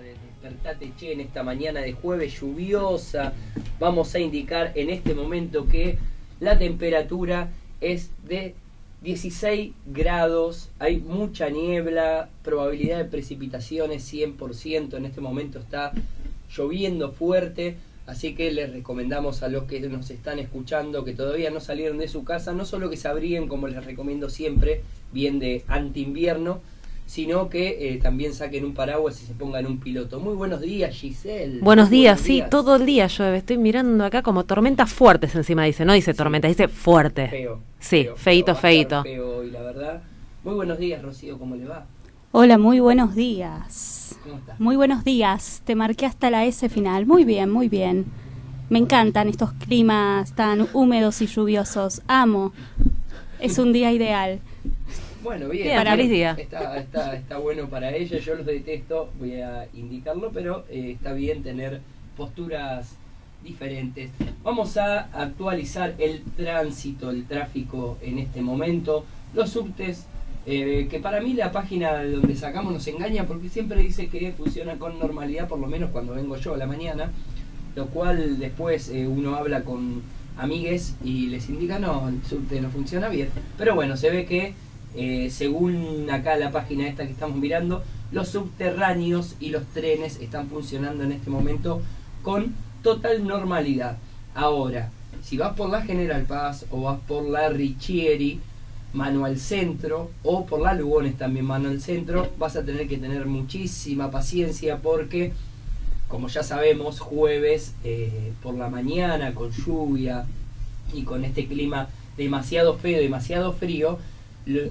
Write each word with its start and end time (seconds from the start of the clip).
De 0.00 0.14
Despertate 0.14 0.92
Che 0.96 1.12
en 1.12 1.20
esta 1.20 1.42
mañana 1.42 1.80
de 1.80 1.92
jueves 1.92 2.40
lluviosa. 2.40 3.32
Vamos 3.80 4.14
a 4.14 4.20
indicar 4.20 4.72
en 4.74 4.90
este 4.90 5.14
momento 5.14 5.66
que 5.66 5.98
la 6.40 6.58
temperatura 6.58 7.50
es 7.80 8.10
de 8.24 8.54
16 9.02 9.72
grados, 9.86 10.70
hay 10.78 10.98
mucha 11.00 11.48
niebla, 11.48 12.28
probabilidad 12.42 12.98
de 12.98 13.04
precipitaciones 13.04 14.12
100%, 14.12 14.96
en 14.96 15.04
este 15.04 15.20
momento 15.20 15.58
está 15.58 15.92
lloviendo 16.50 17.12
fuerte, 17.12 17.76
así 18.06 18.34
que 18.34 18.50
les 18.52 18.72
recomendamos 18.72 19.42
a 19.42 19.48
los 19.48 19.64
que 19.64 19.80
nos 19.80 20.10
están 20.10 20.38
escuchando 20.38 21.04
que 21.04 21.14
todavía 21.14 21.50
no 21.50 21.60
salieron 21.60 21.98
de 21.98 22.08
su 22.08 22.24
casa, 22.24 22.52
no 22.52 22.64
solo 22.64 22.90
que 22.90 22.96
se 22.96 23.08
abriguen 23.08 23.48
como 23.48 23.68
les 23.68 23.84
recomiendo 23.84 24.30
siempre, 24.30 24.82
bien 25.12 25.38
de 25.38 25.64
anti-invierno, 25.68 26.60
sino 27.08 27.48
que 27.48 27.94
eh, 27.94 27.96
también 28.02 28.34
saquen 28.34 28.66
un 28.66 28.74
paraguas 28.74 29.22
y 29.22 29.24
se 29.24 29.32
pongan 29.32 29.64
un 29.64 29.80
piloto. 29.80 30.20
Muy 30.20 30.34
buenos 30.34 30.60
días, 30.60 30.94
Giselle. 30.94 31.58
Buenos 31.60 31.88
días, 31.88 32.20
sí, 32.20 32.44
todo 32.50 32.76
el 32.76 32.84
día 32.84 33.06
llueve. 33.06 33.38
Estoy 33.38 33.56
mirando 33.56 34.04
acá 34.04 34.20
como 34.20 34.44
tormentas 34.44 34.92
fuertes 34.92 35.34
encima 35.34 35.64
dice, 35.64 35.86
no 35.86 35.94
dice 35.94 36.12
tormenta, 36.12 36.48
dice 36.48 36.68
fuerte. 36.68 37.28
Feo. 37.28 37.60
Sí, 37.78 38.04
feo, 38.04 38.16
feito, 38.16 38.54
feito. 38.54 39.02
Feo 39.04 39.38
hoy, 39.38 39.50
la 39.50 39.62
verdad. 39.62 40.02
Muy 40.44 40.52
buenos 40.52 40.78
días, 40.78 41.00
Rocío, 41.00 41.38
¿cómo 41.38 41.56
le 41.56 41.64
va? 41.64 41.86
Hola, 42.30 42.58
muy 42.58 42.78
buenos 42.78 43.14
días. 43.14 44.18
¿Cómo 44.22 44.36
está? 44.36 44.56
Muy 44.58 44.76
buenos 44.76 45.02
días. 45.02 45.62
Te 45.64 45.74
marqué 45.74 46.04
hasta 46.04 46.28
la 46.28 46.44
S 46.44 46.68
final. 46.68 47.06
Muy 47.06 47.24
bien, 47.24 47.48
muy 47.48 47.70
bien. 47.70 48.04
Me 48.68 48.78
encantan 48.78 49.30
estos 49.30 49.54
climas 49.54 50.34
tan 50.34 50.68
húmedos 50.74 51.22
y 51.22 51.26
lluviosos. 51.26 52.02
Amo. 52.06 52.52
Es 53.40 53.58
un 53.58 53.72
día 53.72 53.92
ideal. 53.92 54.40
Bueno, 55.22 55.48
bien. 55.48 55.66
Bien, 55.66 55.84
feliz 55.84 56.10
día. 56.10 56.36
Está, 56.38 56.76
está, 56.78 57.16
está 57.16 57.38
bueno 57.38 57.68
para 57.68 57.94
ella. 57.94 58.18
Yo 58.18 58.34
los 58.36 58.46
detesto, 58.46 59.10
voy 59.18 59.40
a 59.40 59.68
indicarlo, 59.74 60.30
pero 60.32 60.64
eh, 60.70 60.92
está 60.92 61.12
bien 61.12 61.42
tener 61.42 61.80
posturas 62.16 62.94
diferentes. 63.42 64.10
Vamos 64.42 64.76
a 64.76 65.00
actualizar 65.12 65.94
el 65.98 66.22
tránsito, 66.36 67.10
el 67.10 67.26
tráfico 67.26 67.98
en 68.00 68.18
este 68.18 68.42
momento. 68.42 69.04
Los 69.34 69.50
subtes, 69.50 70.06
eh, 70.46 70.86
que 70.90 71.00
para 71.00 71.20
mí 71.20 71.34
la 71.34 71.52
página 71.52 71.94
de 71.94 72.12
donde 72.12 72.36
sacamos 72.36 72.72
nos 72.72 72.86
engaña 72.86 73.26
porque 73.26 73.48
siempre 73.48 73.80
dice 73.82 74.08
que 74.08 74.32
funciona 74.32 74.78
con 74.78 74.98
normalidad, 74.98 75.48
por 75.48 75.58
lo 75.58 75.66
menos 75.66 75.90
cuando 75.90 76.14
vengo 76.14 76.36
yo 76.36 76.54
a 76.54 76.56
la 76.56 76.66
mañana, 76.66 77.10
lo 77.74 77.86
cual 77.86 78.38
después 78.38 78.88
eh, 78.88 79.06
uno 79.06 79.34
habla 79.34 79.62
con 79.62 80.02
amigues 80.36 80.94
y 81.04 81.26
les 81.26 81.48
indica 81.48 81.80
no, 81.80 82.08
el 82.08 82.24
subte 82.24 82.60
no 82.60 82.70
funciona 82.70 83.08
bien. 83.08 83.28
Pero 83.56 83.74
bueno, 83.74 83.96
se 83.96 84.10
ve 84.10 84.24
que 84.24 84.54
eh, 85.00 85.30
según 85.30 86.08
acá 86.10 86.36
la 86.36 86.50
página 86.50 86.88
esta 86.88 87.06
que 87.06 87.12
estamos 87.12 87.38
mirando, 87.38 87.84
los 88.10 88.30
subterráneos 88.30 89.36
y 89.38 89.50
los 89.50 89.64
trenes 89.66 90.18
están 90.20 90.48
funcionando 90.48 91.04
en 91.04 91.12
este 91.12 91.30
momento 91.30 91.80
con 92.24 92.52
total 92.82 93.24
normalidad. 93.24 93.98
Ahora, 94.34 94.90
si 95.22 95.36
vas 95.36 95.54
por 95.54 95.70
la 95.70 95.82
General 95.82 96.24
Paz 96.24 96.66
o 96.72 96.82
vas 96.82 96.98
por 97.06 97.22
la 97.28 97.48
Richieri, 97.48 98.40
mano 98.92 99.24
al 99.24 99.38
centro, 99.38 100.10
o 100.24 100.46
por 100.46 100.60
la 100.60 100.74
Lugones 100.74 101.16
también 101.16 101.44
mano 101.44 101.68
al 101.68 101.80
centro, 101.80 102.32
vas 102.36 102.56
a 102.56 102.64
tener 102.64 102.88
que 102.88 102.98
tener 102.98 103.26
muchísima 103.26 104.10
paciencia 104.10 104.78
porque, 104.78 105.32
como 106.08 106.26
ya 106.26 106.42
sabemos, 106.42 106.98
jueves 106.98 107.72
eh, 107.84 108.32
por 108.42 108.56
la 108.56 108.68
mañana 108.68 109.32
con 109.32 109.52
lluvia 109.52 110.26
y 110.92 111.02
con 111.02 111.24
este 111.24 111.46
clima 111.46 111.88
demasiado 112.16 112.76
feo, 112.78 112.98
demasiado 112.98 113.52
frío, 113.52 114.00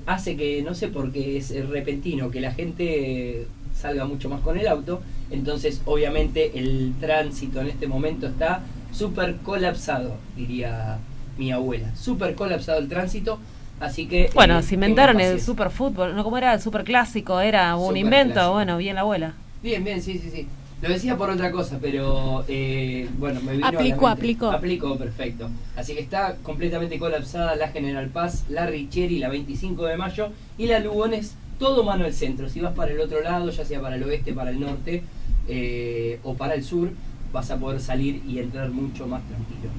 hace 0.05 0.35
que, 0.35 0.61
no 0.63 0.73
sé 0.73 0.87
por 0.87 1.11
qué 1.11 1.37
es 1.37 1.69
repentino, 1.69 2.31
que 2.31 2.41
la 2.41 2.51
gente 2.51 3.47
salga 3.75 4.05
mucho 4.05 4.29
más 4.29 4.41
con 4.41 4.57
el 4.57 4.67
auto, 4.67 5.01
entonces 5.29 5.81
obviamente 5.85 6.57
el 6.57 6.93
tránsito 6.99 7.61
en 7.61 7.67
este 7.67 7.87
momento 7.87 8.27
está 8.27 8.61
súper 8.91 9.35
colapsado, 9.37 10.15
diría 10.35 10.97
mi 11.37 11.51
abuela, 11.51 11.95
súper 11.95 12.33
colapsado 12.33 12.79
el 12.79 12.89
tránsito, 12.89 13.39
así 13.79 14.07
que... 14.07 14.31
Bueno, 14.33 14.59
eh, 14.59 14.63
se 14.63 14.73
inventaron 14.73 15.17
tengan 15.17 15.25
el 15.27 15.37
paciencia. 15.37 15.53
superfútbol, 15.53 16.15
¿no? 16.15 16.23
¿Cómo 16.23 16.37
era 16.37 16.53
el 16.53 16.61
superclásico? 16.61 17.39
Era 17.39 17.75
un 17.75 17.95
invento, 17.95 18.53
bueno, 18.53 18.77
bien 18.77 18.95
la 18.95 19.01
abuela. 19.01 19.33
Bien, 19.61 19.83
bien, 19.83 20.01
sí, 20.01 20.17
sí, 20.17 20.31
sí. 20.31 20.47
Lo 20.81 20.89
decía 20.89 21.17
por 21.17 21.31
otra 21.31 21.51
cosa, 21.51 21.79
pero 21.81 22.45
eh, 22.47 23.09
bueno, 23.17 23.41
me 23.41 23.53
vino 23.53 23.65
a 23.65 23.71
la 23.71 23.79
Aplicó, 23.79 24.07
aplicó. 24.07 24.51
Aplicó, 24.51 24.95
perfecto. 24.95 25.49
Así 25.75 25.95
que 25.95 26.01
está 26.01 26.35
completamente 26.43 26.99
colapsada 26.99 27.55
la 27.55 27.69
General 27.69 28.07
Paz, 28.09 28.45
la 28.49 28.67
Richieri, 28.67 29.17
la 29.17 29.29
25 29.29 29.85
de 29.85 29.97
mayo 29.97 30.29
y 30.55 30.67
la 30.67 30.79
Lugones, 30.79 31.35
todo 31.57 31.83
mano 31.83 32.05
al 32.05 32.13
centro. 32.13 32.47
Si 32.47 32.59
vas 32.61 32.75
para 32.75 32.91
el 32.91 32.99
otro 32.99 33.21
lado, 33.21 33.49
ya 33.49 33.65
sea 33.65 33.81
para 33.81 33.95
el 33.95 34.03
oeste, 34.03 34.33
para 34.33 34.51
el 34.51 34.59
norte 34.59 35.01
eh, 35.47 36.19
o 36.23 36.35
para 36.35 36.53
el 36.53 36.63
sur, 36.63 36.91
vas 37.33 37.49
a 37.49 37.57
poder 37.57 37.79
salir 37.81 38.21
y 38.27 38.37
entrar 38.37 38.69
mucho 38.69 39.07
más 39.07 39.23
tranquilo. 39.27 39.71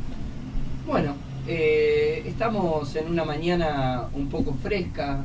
Bueno, 0.84 1.14
eh, 1.46 2.24
estamos 2.26 2.96
en 2.96 3.06
una 3.06 3.24
mañana 3.24 4.08
un 4.14 4.28
poco 4.28 4.52
fresca. 4.60 5.24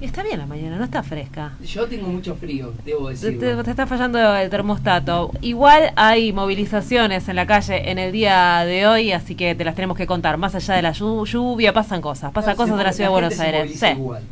Está 0.00 0.22
bien 0.22 0.38
la 0.38 0.46
mañana, 0.46 0.76
no 0.78 0.84
está 0.84 1.02
fresca. 1.02 1.52
Yo 1.62 1.86
tengo 1.86 2.08
mucho 2.08 2.34
frío, 2.34 2.72
debo 2.86 3.08
Te, 3.08 3.12
decirlo. 3.12 3.58
te- 3.58 3.64
te 3.64 3.70
está 3.70 3.86
fallando 3.86 4.18
el 4.36 4.48
termostato. 4.48 5.30
Igual 5.42 5.92
hay 5.94 6.32
movilizaciones 6.32 7.28
en 7.28 7.36
la 7.36 7.46
calle 7.46 7.90
en 7.90 7.98
el 7.98 8.10
día 8.10 8.64
de 8.64 8.86
hoy, 8.86 9.12
así 9.12 9.34
que 9.34 9.54
te 9.54 9.62
las 9.64 9.74
tenemos 9.74 9.98
que 9.98 10.06
contar. 10.06 10.38
Más 10.38 10.54
allá 10.54 10.74
de 10.74 10.82
la 10.82 10.92
llu- 10.94 11.26
lluvia, 11.26 11.74
pasan 11.74 12.00
cosas. 12.00 12.32
Pasan 12.32 12.56
cosas 12.56 12.78
de 12.78 12.84
la 12.84 12.92
ciudad 12.92 13.08
de 13.10 13.12
Buenos 13.12 13.38
Aires. 13.40 13.78
Sí. 13.78 13.86
igual. 13.88 14.22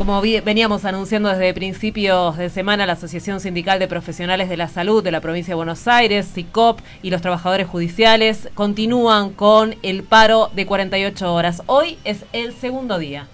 Como 0.00 0.22
veníamos 0.22 0.86
anunciando 0.86 1.28
desde 1.28 1.52
principios 1.52 2.38
de 2.38 2.48
semana, 2.48 2.86
la 2.86 2.94
Asociación 2.94 3.38
Sindical 3.38 3.78
de 3.78 3.86
Profesionales 3.86 4.48
de 4.48 4.56
la 4.56 4.66
Salud 4.66 5.04
de 5.04 5.10
la 5.10 5.20
provincia 5.20 5.52
de 5.52 5.56
Buenos 5.56 5.86
Aires, 5.86 6.26
SICOP 6.26 6.80
y 7.02 7.10
los 7.10 7.20
trabajadores 7.20 7.66
judiciales 7.66 8.48
continúan 8.54 9.28
con 9.28 9.74
el 9.82 10.02
paro 10.02 10.48
de 10.54 10.64
48 10.64 11.34
horas. 11.34 11.62
Hoy 11.66 11.98
es 12.04 12.24
el 12.32 12.54
segundo 12.54 12.98
día. 12.98 13.28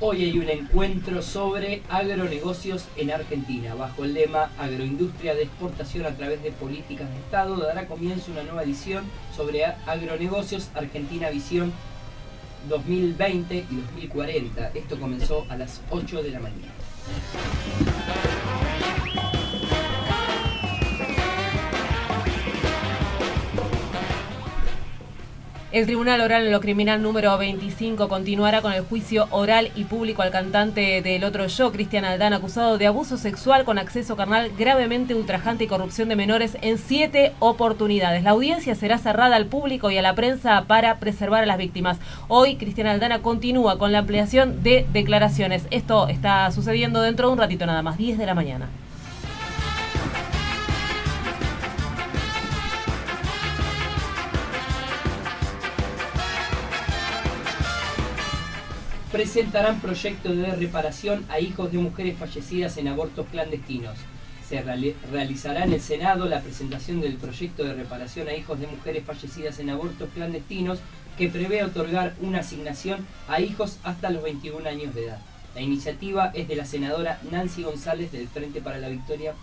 Hoy 0.00 0.22
hay 0.22 0.38
un 0.38 0.48
encuentro 0.48 1.22
sobre 1.22 1.82
agronegocios 1.88 2.86
en 2.96 3.10
Argentina. 3.10 3.74
Bajo 3.74 4.04
el 4.04 4.14
lema 4.14 4.52
Agroindustria 4.56 5.34
de 5.34 5.42
exportación 5.42 6.06
a 6.06 6.14
través 6.14 6.40
de 6.40 6.52
políticas 6.52 7.10
de 7.10 7.16
Estado, 7.16 7.56
dará 7.56 7.86
comienzo 7.86 8.30
una 8.30 8.44
nueva 8.44 8.62
edición 8.62 9.04
sobre 9.36 9.64
agronegocios 9.64 10.70
Argentina 10.74 11.30
Visión 11.30 11.72
2020 12.68 13.56
y 13.56 13.74
2040. 13.74 14.68
Esto 14.74 15.00
comenzó 15.00 15.44
a 15.48 15.56
las 15.56 15.80
8 15.90 16.22
de 16.22 16.30
la 16.30 16.40
mañana. 16.40 16.72
El 25.70 25.84
Tribunal 25.84 26.22
Oral 26.22 26.46
en 26.46 26.52
lo 26.52 26.62
Criminal 26.62 27.02
número 27.02 27.36
25 27.36 28.08
continuará 28.08 28.62
con 28.62 28.72
el 28.72 28.80
juicio 28.80 29.28
oral 29.30 29.70
y 29.76 29.84
público 29.84 30.22
al 30.22 30.30
cantante 30.30 31.02
del 31.02 31.24
otro 31.24 31.46
yo, 31.46 31.72
Cristian 31.72 32.06
Aldán, 32.06 32.32
acusado 32.32 32.78
de 32.78 32.86
abuso 32.86 33.18
sexual 33.18 33.66
con 33.66 33.76
acceso 33.76 34.16
carnal 34.16 34.50
gravemente 34.56 35.14
ultrajante 35.14 35.64
y 35.64 35.66
corrupción 35.66 36.08
de 36.08 36.16
menores 36.16 36.56
en 36.62 36.78
siete 36.78 37.34
oportunidades. 37.38 38.22
La 38.22 38.30
audiencia 38.30 38.74
será 38.76 38.96
cerrada 38.96 39.36
al 39.36 39.44
público 39.44 39.90
y 39.90 39.98
a 39.98 40.02
la 40.02 40.14
prensa 40.14 40.64
para 40.66 41.00
preservar 41.00 41.42
a 41.42 41.46
las 41.46 41.58
víctimas. 41.58 41.98
Hoy, 42.28 42.56
Cristian 42.56 42.86
Aldana 42.86 43.18
continúa 43.18 43.76
con 43.76 43.92
la 43.92 43.98
ampliación 43.98 44.62
de 44.62 44.86
declaraciones. 44.94 45.66
Esto 45.70 46.08
está 46.08 46.50
sucediendo 46.50 47.02
dentro 47.02 47.26
de 47.26 47.34
un 47.34 47.38
ratito 47.40 47.66
nada 47.66 47.82
más, 47.82 47.98
10 47.98 48.16
de 48.16 48.24
la 48.24 48.34
mañana. 48.34 48.70
Presentarán 59.12 59.80
proyectos 59.80 60.36
de 60.36 60.54
reparación 60.54 61.24
a 61.28 61.40
hijos 61.40 61.72
de 61.72 61.78
mujeres 61.78 62.16
fallecidas 62.18 62.76
en 62.76 62.88
abortos 62.88 63.26
clandestinos. 63.30 63.96
Se 64.46 64.62
reali- 64.62 64.94
realizará 65.10 65.64
en 65.64 65.72
el 65.72 65.80
Senado 65.80 66.26
la 66.26 66.40
presentación 66.40 67.00
del 67.00 67.14
proyecto 67.16 67.64
de 67.64 67.74
reparación 67.74 68.28
a 68.28 68.34
hijos 68.34 68.60
de 68.60 68.66
mujeres 68.66 69.04
fallecidas 69.04 69.58
en 69.58 69.70
abortos 69.70 70.08
clandestinos 70.14 70.78
que 71.16 71.28
prevé 71.28 71.64
otorgar 71.64 72.14
una 72.20 72.40
asignación 72.40 73.06
a 73.28 73.40
hijos 73.40 73.78
hasta 73.82 74.10
los 74.10 74.22
21 74.22 74.68
años 74.68 74.94
de 74.94 75.06
edad. 75.06 75.18
La 75.54 75.60
iniciativa 75.62 76.30
es 76.34 76.46
de 76.46 76.56
la 76.56 76.64
senadora 76.64 77.18
Nancy 77.30 77.62
González 77.62 78.12
del 78.12 78.28
Frente 78.28 78.60
para 78.60 78.78
la 78.78 78.88
Victoria. 78.88 79.34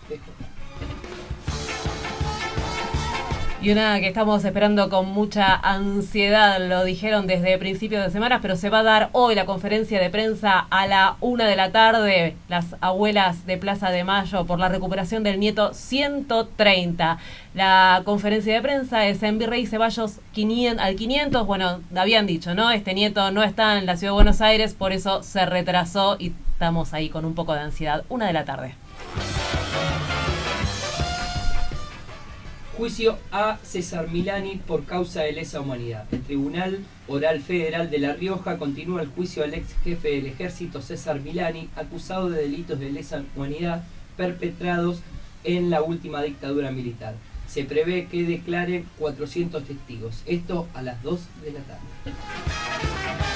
Y 3.66 3.72
una 3.72 4.00
que 4.00 4.08
estamos 4.10 4.46
esperando 4.46 4.92
con 4.92 5.10
mucha 5.10 5.56
ansiedad, 5.56 6.64
lo 6.70 6.84
dijeron 6.84 7.26
desde 7.26 7.58
principios 7.58 8.06
de 8.06 8.12
semana, 8.12 8.40
pero 8.40 8.58
se 8.58 8.70
va 8.70 8.82
a 8.82 8.84
dar 8.84 9.10
hoy 9.12 9.34
la 9.34 9.48
conferencia 9.48 10.00
de 10.00 10.12
prensa 10.12 10.68
a 10.70 10.86
la 10.86 11.16
una 11.20 11.48
de 11.48 11.56
la 11.56 11.72
tarde, 11.72 12.36
las 12.48 12.76
abuelas 12.80 13.48
de 13.48 13.58
Plaza 13.58 13.90
de 13.90 14.04
Mayo, 14.04 14.46
por 14.46 14.60
la 14.60 14.70
recuperación 14.70 15.24
del 15.24 15.40
nieto 15.40 15.74
130. 15.74 17.18
La 17.56 18.04
conferencia 18.06 18.54
de 18.54 18.62
prensa 18.62 19.08
es 19.08 19.24
en 19.24 19.40
Virrey 19.40 19.66
Ceballos 19.66 20.20
500, 20.34 20.86
al 20.86 20.96
500, 20.96 21.48
bueno, 21.48 21.80
habían 21.96 22.28
dicho, 22.28 22.54
¿no? 22.54 22.70
Este 22.70 22.94
nieto 22.94 23.32
no 23.32 23.42
está 23.42 23.80
en 23.80 23.88
la 23.88 23.98
ciudad 23.98 24.12
de 24.12 24.18
Buenos 24.18 24.42
Aires, 24.42 24.76
por 24.76 24.94
eso 24.94 25.24
se 25.24 25.44
retrasó 25.44 26.18
y 26.20 26.34
estamos 26.52 26.94
ahí 26.94 27.10
con 27.10 27.26
un 27.26 27.34
poco 27.34 27.56
de 27.56 27.62
ansiedad. 27.62 28.04
Una 28.10 28.28
de 28.28 28.34
la 28.34 28.46
tarde. 28.46 28.76
Juicio 32.78 33.18
a 33.32 33.58
César 33.64 34.10
Milani 34.10 34.58
por 34.68 34.84
causa 34.84 35.22
de 35.22 35.32
lesa 35.32 35.62
humanidad. 35.62 36.06
El 36.12 36.22
Tribunal 36.24 36.80
Oral 37.08 37.40
Federal 37.40 37.90
de 37.90 38.00
La 38.00 38.14
Rioja 38.14 38.58
continúa 38.58 39.02
el 39.02 39.08
juicio 39.08 39.46
al 39.46 39.54
ex 39.54 39.74
jefe 39.86 40.10
del 40.10 40.26
ejército 40.26 40.82
César 40.82 41.22
Milani, 41.22 41.70
acusado 41.78 42.30
de 42.30 42.42
delitos 42.42 42.78
de 42.78 42.92
lesa 42.92 43.24
humanidad 43.34 43.86
perpetrados 44.18 45.00
en 45.46 45.70
la 45.70 45.82
última 45.84 46.22
dictadura 46.22 46.72
militar. 46.72 47.16
Se 47.48 47.64
prevé 47.64 48.08
que 48.08 48.24
declaren 48.24 48.86
400 49.00 49.64
testigos. 49.64 50.24
Esto 50.26 50.68
a 50.74 50.82
las 50.82 51.02
2 51.02 51.22
de 51.46 51.52
la 51.54 51.60
tarde. 51.62 53.35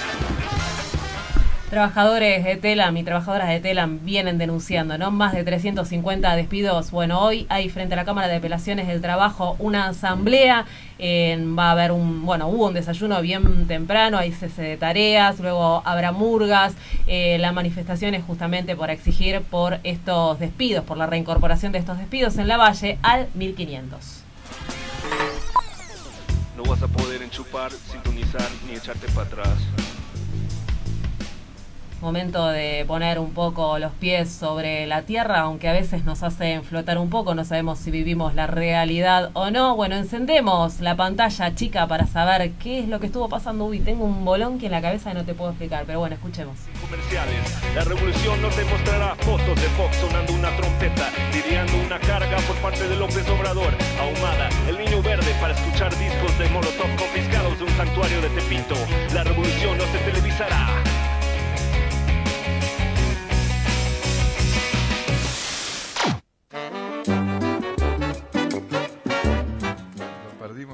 Trabajadores 1.69 2.43
de 2.43 2.57
Telam 2.57 2.97
y 2.97 3.03
trabajadoras 3.03 3.47
de 3.47 3.59
Telam 3.59 3.99
vienen 4.03 4.39
denunciando, 4.39 4.97
¿no? 4.97 5.11
Más 5.11 5.33
de 5.33 5.43
350 5.43 6.35
despidos. 6.35 6.89
Bueno, 6.89 7.21
hoy 7.21 7.45
hay 7.47 7.69
frente 7.69 7.93
a 7.93 7.97
la 7.97 8.05
Cámara 8.05 8.27
de 8.27 8.37
Apelaciones 8.37 8.87
del 8.87 9.01
Trabajo 9.01 9.55
una 9.59 9.87
asamblea. 9.89 10.65
va 10.99 11.67
a 11.67 11.71
haber 11.71 11.91
un, 11.91 12.25
bueno, 12.25 12.47
hubo 12.47 12.69
un 12.69 12.73
desayuno 12.73 13.21
bien 13.21 13.67
temprano, 13.67 14.17
hay 14.17 14.31
cese 14.31 14.63
de 14.63 14.77
tareas, 14.77 15.39
luego 15.39 15.83
habrá 15.85 16.11
murgas. 16.11 16.73
eh, 17.05 17.37
la 17.37 17.51
manifestación 17.51 18.15
es 18.15 18.23
justamente 18.23 18.75
por 18.75 18.89
exigir 18.89 19.41
por 19.41 19.79
estos 19.83 20.39
despidos, 20.39 20.83
por 20.83 20.97
la 20.97 21.05
reincorporación 21.05 21.71
de 21.71 21.77
estos 21.77 21.99
despidos 21.99 22.39
en 22.39 22.47
la 22.47 22.57
Valle 22.57 22.97
al 23.03 23.27
1500. 23.35 24.23
No 26.57 26.63
vas 26.63 26.81
a 26.81 26.87
poder 26.87 27.21
enchupar, 27.21 27.71
sintonizar 27.71 28.49
ni 28.67 28.75
echarte 28.75 29.07
para 29.09 29.27
atrás. 29.27 29.59
Momento 32.01 32.47
de 32.47 32.85
poner 32.87 33.19
un 33.19 33.33
poco 33.33 33.77
los 33.77 33.91
pies 33.91 34.31
sobre 34.31 34.87
la 34.87 35.01
tierra, 35.01 35.41
aunque 35.41 35.67
a 35.67 35.73
veces 35.73 36.05
nos 36.05 36.23
hacen 36.23 36.63
flotar 36.63 36.97
un 36.97 37.09
poco, 37.09 37.35
no 37.35 37.43
sabemos 37.43 37.77
si 37.77 37.91
vivimos 37.91 38.35
la 38.35 38.47
realidad 38.47 39.31
o 39.33 39.51
no. 39.51 39.75
Bueno, 39.75 39.95
encendemos 39.95 40.79
la 40.79 40.95
pantalla 40.95 41.53
chica 41.55 41.87
para 41.87 42.07
saber 42.07 42.51
qué 42.53 42.79
es 42.79 42.87
lo 42.87 43.01
que 43.01 43.07
estuvo 43.07 43.27
pasando. 43.27 43.65
Uy, 43.65 43.79
tengo 43.79 44.05
un 44.05 44.23
bolón 44.23 44.59
que 44.59 44.67
en 44.67 44.71
la 44.71 44.81
cabeza 44.81 45.13
no 45.13 45.25
te 45.25 45.33
puedo 45.33 45.51
explicar, 45.51 45.83
pero 45.85 45.99
bueno, 45.99 46.15
escuchemos. 46.15 46.57
Comerciales. 46.81 47.75
La 47.75 47.83
revolución 47.83 48.41
no 48.41 48.47
te 48.47 48.63
mostrará 48.63 49.15
fotos 49.15 49.55
de 49.55 49.67
Fox 49.75 49.97
sonando 49.97 50.33
una 50.33 50.55
trompeta, 50.55 51.09
lidiando 51.33 51.73
una 51.85 51.99
carga 51.99 52.37
por 52.47 52.55
parte 52.57 52.87
de 52.87 52.95
López 52.95 53.27
Obrador. 53.27 53.73
Ahumada, 53.99 54.47
el 54.69 54.77
niño 54.77 55.01
verde 55.01 55.35
para 55.41 55.53
escuchar 55.53 55.91
discos 55.97 56.37
de 56.39 56.47
Molotov 56.47 56.95
confiscados 56.95 57.59
de 57.59 57.65
un 57.65 57.71
santuario 57.71 58.21
de 58.21 58.29
Tepito. 58.29 58.75
La 59.13 59.25
revolución 59.25 59.77
no 59.77 59.83
se 59.83 59.97
televisará. 59.99 60.67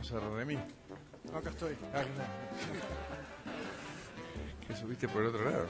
Perdimos 0.06 0.12
a 0.12 0.36
Remy. 0.38 0.58
Acá 1.36 1.50
estoy. 1.50 1.76
Que 4.68 4.76
subiste 4.76 5.08
por 5.08 5.22
el 5.22 5.30
otro 5.30 5.50
lado. 5.50 5.66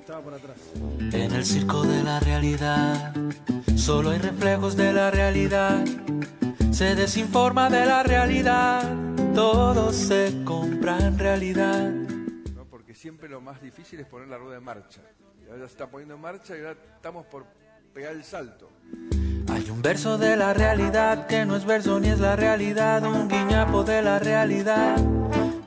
Estaba 0.00 0.22
por 0.22 0.34
atrás. 0.34 0.56
En 0.98 1.32
el 1.32 1.44
circo 1.44 1.82
de 1.82 2.02
la 2.02 2.20
realidad, 2.20 3.14
solo 3.76 4.10
hay 4.10 4.18
reflejos 4.18 4.76
de 4.76 4.92
la 4.92 5.10
realidad. 5.10 5.84
Se 6.72 6.94
desinforma 6.94 7.68
de 7.68 7.86
la 7.86 8.02
realidad, 8.02 8.82
todo 9.34 9.92
se 9.92 10.42
compra 10.44 10.98
en 10.98 11.18
realidad. 11.18 11.90
¿no? 11.90 12.64
Porque 12.64 12.94
siempre 12.94 13.28
lo 13.28 13.40
más 13.40 13.60
difícil 13.60 14.00
es 14.00 14.06
poner 14.06 14.28
la 14.28 14.38
rueda 14.38 14.58
en 14.58 14.64
marcha. 14.64 15.02
Y 15.44 15.50
ahora 15.50 15.66
se 15.66 15.72
está 15.72 15.90
poniendo 15.90 16.14
en 16.14 16.20
marcha 16.20 16.56
y 16.56 16.60
ahora 16.60 16.76
estamos 16.96 17.26
por 17.26 17.44
pegar 17.92 18.14
el 18.14 18.24
salto. 18.24 18.70
Hay 19.48 19.70
un 19.70 19.82
verso 19.82 20.18
de 20.18 20.36
la 20.36 20.54
realidad 20.54 21.26
que 21.26 21.44
no 21.44 21.56
es 21.56 21.64
verso 21.64 22.00
ni 22.00 22.08
es 22.08 22.20
la 22.20 22.36
realidad, 22.36 23.04
un 23.04 23.28
guiñapo 23.28 23.84
de 23.84 24.02
la 24.02 24.18
realidad. 24.18 24.96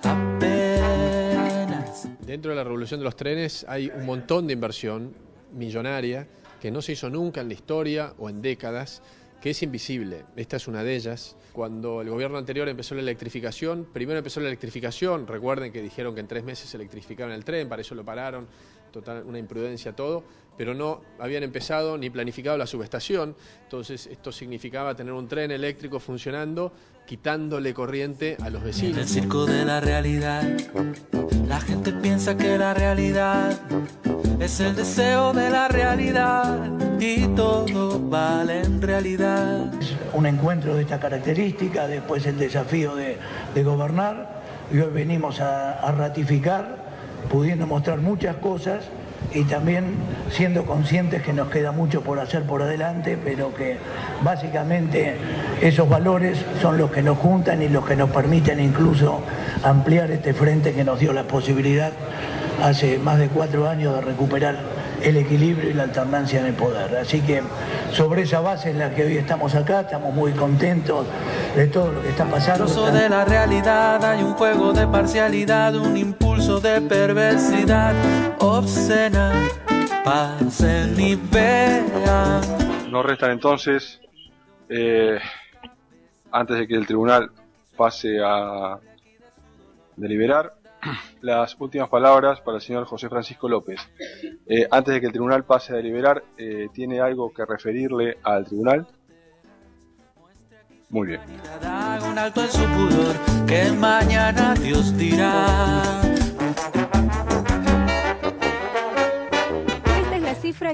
Apenas. 0.03 2.07
Dentro 2.25 2.51
de 2.51 2.57
la 2.57 2.63
revolución 2.63 2.99
de 2.99 3.03
los 3.03 3.15
trenes 3.15 3.65
hay 3.67 3.91
un 3.95 4.05
montón 4.05 4.47
de 4.47 4.53
inversión 4.53 5.13
millonaria 5.53 6.27
que 6.59 6.71
no 6.71 6.81
se 6.81 6.93
hizo 6.93 7.09
nunca 7.09 7.41
en 7.41 7.47
la 7.47 7.53
historia 7.53 8.13
o 8.17 8.29
en 8.29 8.41
décadas, 8.41 9.03
que 9.39 9.51
es 9.51 9.61
invisible. 9.61 10.25
Esta 10.35 10.57
es 10.57 10.67
una 10.67 10.83
de 10.83 10.95
ellas. 10.95 11.35
Cuando 11.53 12.01
el 12.01 12.09
gobierno 12.09 12.39
anterior 12.39 12.67
empezó 12.67 12.95
la 12.95 13.01
electrificación, 13.01 13.87
primero 13.93 14.17
empezó 14.17 14.39
la 14.39 14.47
electrificación, 14.47 15.27
recuerden 15.27 15.71
que 15.71 15.81
dijeron 15.81 16.15
que 16.15 16.21
en 16.21 16.27
tres 16.27 16.43
meses 16.43 16.73
electrificaron 16.73 17.33
el 17.33 17.45
tren, 17.45 17.69
para 17.69 17.81
eso 17.81 17.93
lo 17.93 18.03
pararon, 18.03 18.47
total, 18.95 19.23
una 19.27 19.37
imprudencia 19.37 19.93
todo, 19.93 20.23
pero 20.57 20.73
no 20.73 21.01
habían 21.19 21.43
empezado 21.43 21.97
ni 21.97 22.09
planificado 22.09 22.57
la 22.57 22.65
subestación, 22.65 23.35
entonces 23.63 24.07
esto 24.07 24.31
significaba 24.31 24.95
tener 24.95 25.11
un 25.11 25.27
tren 25.27 25.51
eléctrico 25.51 25.99
funcionando, 25.99 26.71
quitándole 27.05 27.73
corriente 27.73 28.37
a 28.41 28.49
los 28.49 28.61
En 28.61 28.67
el 28.67 28.73
vecinos. 28.73 29.09
circo 29.09 29.45
de 29.45 29.65
la 29.65 29.81
realidad, 29.81 30.43
la 31.47 31.59
gente 31.59 31.91
piensa 31.91 32.37
que 32.37 32.57
la 32.57 32.73
realidad 32.73 33.59
es 34.39 34.59
el 34.61 34.75
deseo 34.75 35.33
de 35.33 35.49
la 35.49 35.67
realidad 35.67 36.71
y 36.99 37.27
todo 37.35 37.99
vale 37.99 38.61
en 38.61 38.81
realidad. 38.81 39.73
un 40.13 40.25
encuentro 40.25 40.73
de 40.75 40.83
esta 40.83 40.99
característica, 41.01 41.85
después 41.87 42.25
el 42.25 42.37
desafío 42.37 42.95
de, 42.95 43.17
de 43.53 43.63
gobernar, 43.63 44.43
y 44.71 44.79
hoy 44.79 44.91
venimos 44.91 45.41
a, 45.41 45.73
a 45.73 45.91
ratificar, 45.91 46.84
pudiendo 47.29 47.67
mostrar 47.67 47.99
muchas 47.99 48.35
cosas 48.37 48.85
y 49.33 49.43
también 49.43 49.95
siendo 50.31 50.65
conscientes 50.65 51.21
que 51.21 51.33
nos 51.33 51.49
queda 51.49 51.71
mucho 51.71 52.01
por 52.01 52.19
hacer 52.19 52.43
por 52.43 52.61
adelante, 52.61 53.17
pero 53.21 53.53
que 53.53 53.77
básicamente 54.23 55.15
esos 55.61 55.89
valores 55.89 56.37
son 56.61 56.77
los 56.77 56.91
que 56.91 57.01
nos 57.01 57.17
juntan 57.17 57.61
y 57.61 57.69
los 57.69 57.85
que 57.85 57.95
nos 57.95 58.09
permiten 58.09 58.59
incluso 58.59 59.21
ampliar 59.63 60.11
este 60.11 60.33
frente 60.33 60.73
que 60.73 60.83
nos 60.83 60.99
dio 60.99 61.11
la 61.13 61.23
posibilidad 61.23 61.91
hace 62.63 62.97
más 62.97 63.17
de 63.17 63.27
cuatro 63.27 63.67
años 63.67 63.95
de 63.95 64.01
recuperar 64.01 64.55
el 65.03 65.17
equilibrio 65.17 65.69
y 65.69 65.73
la 65.73 65.83
alternancia 65.83 66.39
en 66.39 66.47
el 66.47 66.53
poder. 66.53 66.95
Así 66.97 67.21
que 67.21 67.43
sobre 67.91 68.23
esa 68.23 68.39
base 68.39 68.71
en 68.71 68.79
la 68.79 68.93
que 68.93 69.03
hoy 69.03 69.17
estamos 69.17 69.53
acá, 69.53 69.81
estamos 69.81 70.13
muy 70.13 70.31
contentos 70.31 71.05
de 71.55 71.67
todo 71.67 71.91
lo 71.91 72.01
que 72.01 72.09
está 72.09 72.25
pasando. 72.25 72.65
De 72.91 73.09
la 73.09 73.25
realidad 73.25 74.03
hay 74.03 74.23
un 74.23 74.33
juego 74.33 74.71
de 74.73 74.87
parcialidad, 74.87 75.75
un 75.75 75.97
impulso 75.97 76.24
de 76.45 76.79
perversidad 76.79 77.95
obscena. 78.39 79.33
Pasen 80.03 80.99
y 80.99 81.15
vean. 81.15 82.41
Nos 82.91 83.03
restan 83.03 83.31
entonces, 83.31 83.99
eh, 84.69 85.17
antes 86.31 86.59
de 86.59 86.67
que 86.67 86.75
el 86.75 86.85
tribunal 86.85 87.31
pase 87.75 88.19
a 88.23 88.77
deliberar, 89.95 90.53
las 91.21 91.59
últimas 91.59 91.89
palabras 91.89 92.41
para 92.41 92.57
el 92.57 92.61
señor 92.61 92.85
José 92.85 93.09
Francisco 93.09 93.49
López. 93.49 93.81
Eh, 94.45 94.67
antes 94.69 94.93
de 94.93 94.99
que 95.01 95.07
el 95.07 95.13
tribunal 95.13 95.45
pase 95.45 95.73
a 95.73 95.77
deliberar, 95.77 96.23
eh, 96.37 96.67
¿tiene 96.71 97.01
algo 97.01 97.33
que 97.33 97.43
referirle 97.43 98.19
al 98.23 98.45
tribunal? 98.45 98.87
Muy 100.89 101.07
bien. 101.07 101.21
Haga 101.63 102.07
un 102.07 102.17
alto 102.19 102.41
en 102.41 102.51
su 102.51 102.63
pudor, 102.65 103.15
que 103.47 103.71
mañana 103.71 104.53
Dios 104.53 104.95
dirá. 104.95 106.14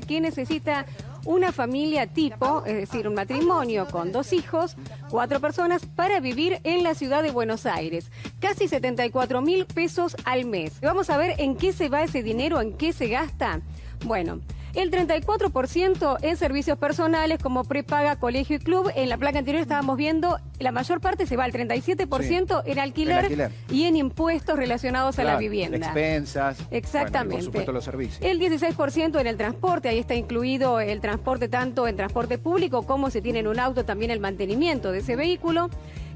Que 0.07 0.21
necesita 0.21 0.85
una 1.25 1.51
familia 1.51 2.07
tipo, 2.07 2.63
es 2.65 2.75
decir, 2.75 3.07
un 3.07 3.15
matrimonio 3.15 3.87
con 3.87 4.11
dos 4.11 4.33
hijos, 4.33 4.75
cuatro 5.09 5.39
personas, 5.39 5.85
para 5.85 6.19
vivir 6.19 6.59
en 6.63 6.83
la 6.83 6.95
ciudad 6.95 7.23
de 7.23 7.31
Buenos 7.31 7.65
Aires. 7.65 8.11
Casi 8.39 8.67
74 8.67 9.41
mil 9.41 9.65
pesos 9.65 10.15
al 10.25 10.45
mes. 10.45 10.79
Vamos 10.81 11.09
a 11.09 11.17
ver 11.17 11.35
en 11.39 11.55
qué 11.55 11.73
se 11.73 11.89
va 11.89 12.03
ese 12.03 12.23
dinero, 12.23 12.61
en 12.61 12.73
qué 12.73 12.93
se 12.93 13.07
gasta. 13.07 13.61
Bueno, 14.05 14.39
El 14.73 14.89
34% 14.91 16.17
en 16.21 16.37
servicios 16.37 16.77
personales 16.77 17.39
como 17.41 17.63
prepaga, 17.63 18.15
colegio 18.15 18.55
y 18.55 18.59
club. 18.59 18.91
En 18.95 19.09
la 19.09 19.17
placa 19.17 19.39
anterior 19.39 19.61
estábamos 19.61 19.97
viendo, 19.97 20.39
la 20.59 20.71
mayor 20.71 21.01
parte 21.01 21.25
se 21.25 21.35
va 21.35 21.43
al 21.43 21.51
37% 21.51 22.63
en 22.65 22.79
alquiler, 22.79 23.17
En 23.17 23.23
alquiler. 23.25 23.51
y 23.69 23.83
en 23.83 23.95
impuestos 23.97 24.55
relacionados 24.55 25.19
a 25.19 25.23
la 25.23 25.37
vivienda. 25.37 25.77
Expensas. 25.77 26.57
Exactamente. 26.71 27.35
bueno, 27.35 27.35
por 27.35 27.43
supuesto 27.43 27.71
los 27.71 27.83
servicios. 27.83 28.19
El 28.21 28.39
16% 28.39 29.19
en 29.19 29.27
el 29.27 29.37
transporte, 29.37 29.89
ahí 29.89 29.99
está 29.99 30.15
incluido 30.15 30.79
el 30.79 31.01
transporte 31.01 31.49
tanto 31.49 31.87
en 31.87 31.95
transporte 31.95 32.37
público 32.37 32.83
como 32.83 33.09
si 33.09 33.21
tienen 33.21 33.47
un 33.47 33.59
auto, 33.59 33.83
también 33.85 34.11
el 34.11 34.19
mantenimiento 34.19 34.91
de 34.91 34.99
ese 34.99 35.15
vehículo. 35.15 35.69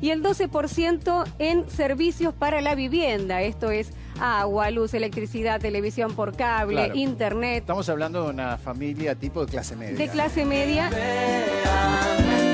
Y 0.05 0.11
el 0.11 0.21
12% 0.21 1.25
en 1.39 1.67
servicios 1.67 2.31
para 2.31 2.61
la 2.61 2.75
vivienda, 2.75 3.41
esto 3.41 3.71
es 3.71 3.89
agua, 4.21 4.69
luz, 4.69 4.93
electricidad, 4.93 5.59
televisión 5.59 6.13
por 6.13 6.35
cable, 6.35 6.75
Claro. 6.75 6.95
internet. 6.95 7.61
Estamos 7.61 7.89
hablando 7.89 8.25
de 8.25 8.29
una 8.29 8.55
familia 8.59 9.15
tipo 9.15 9.43
de 9.43 9.51
clase 9.51 9.75
media. 9.75 9.97
De 9.97 10.07
clase 10.07 10.45
media. 10.45 10.91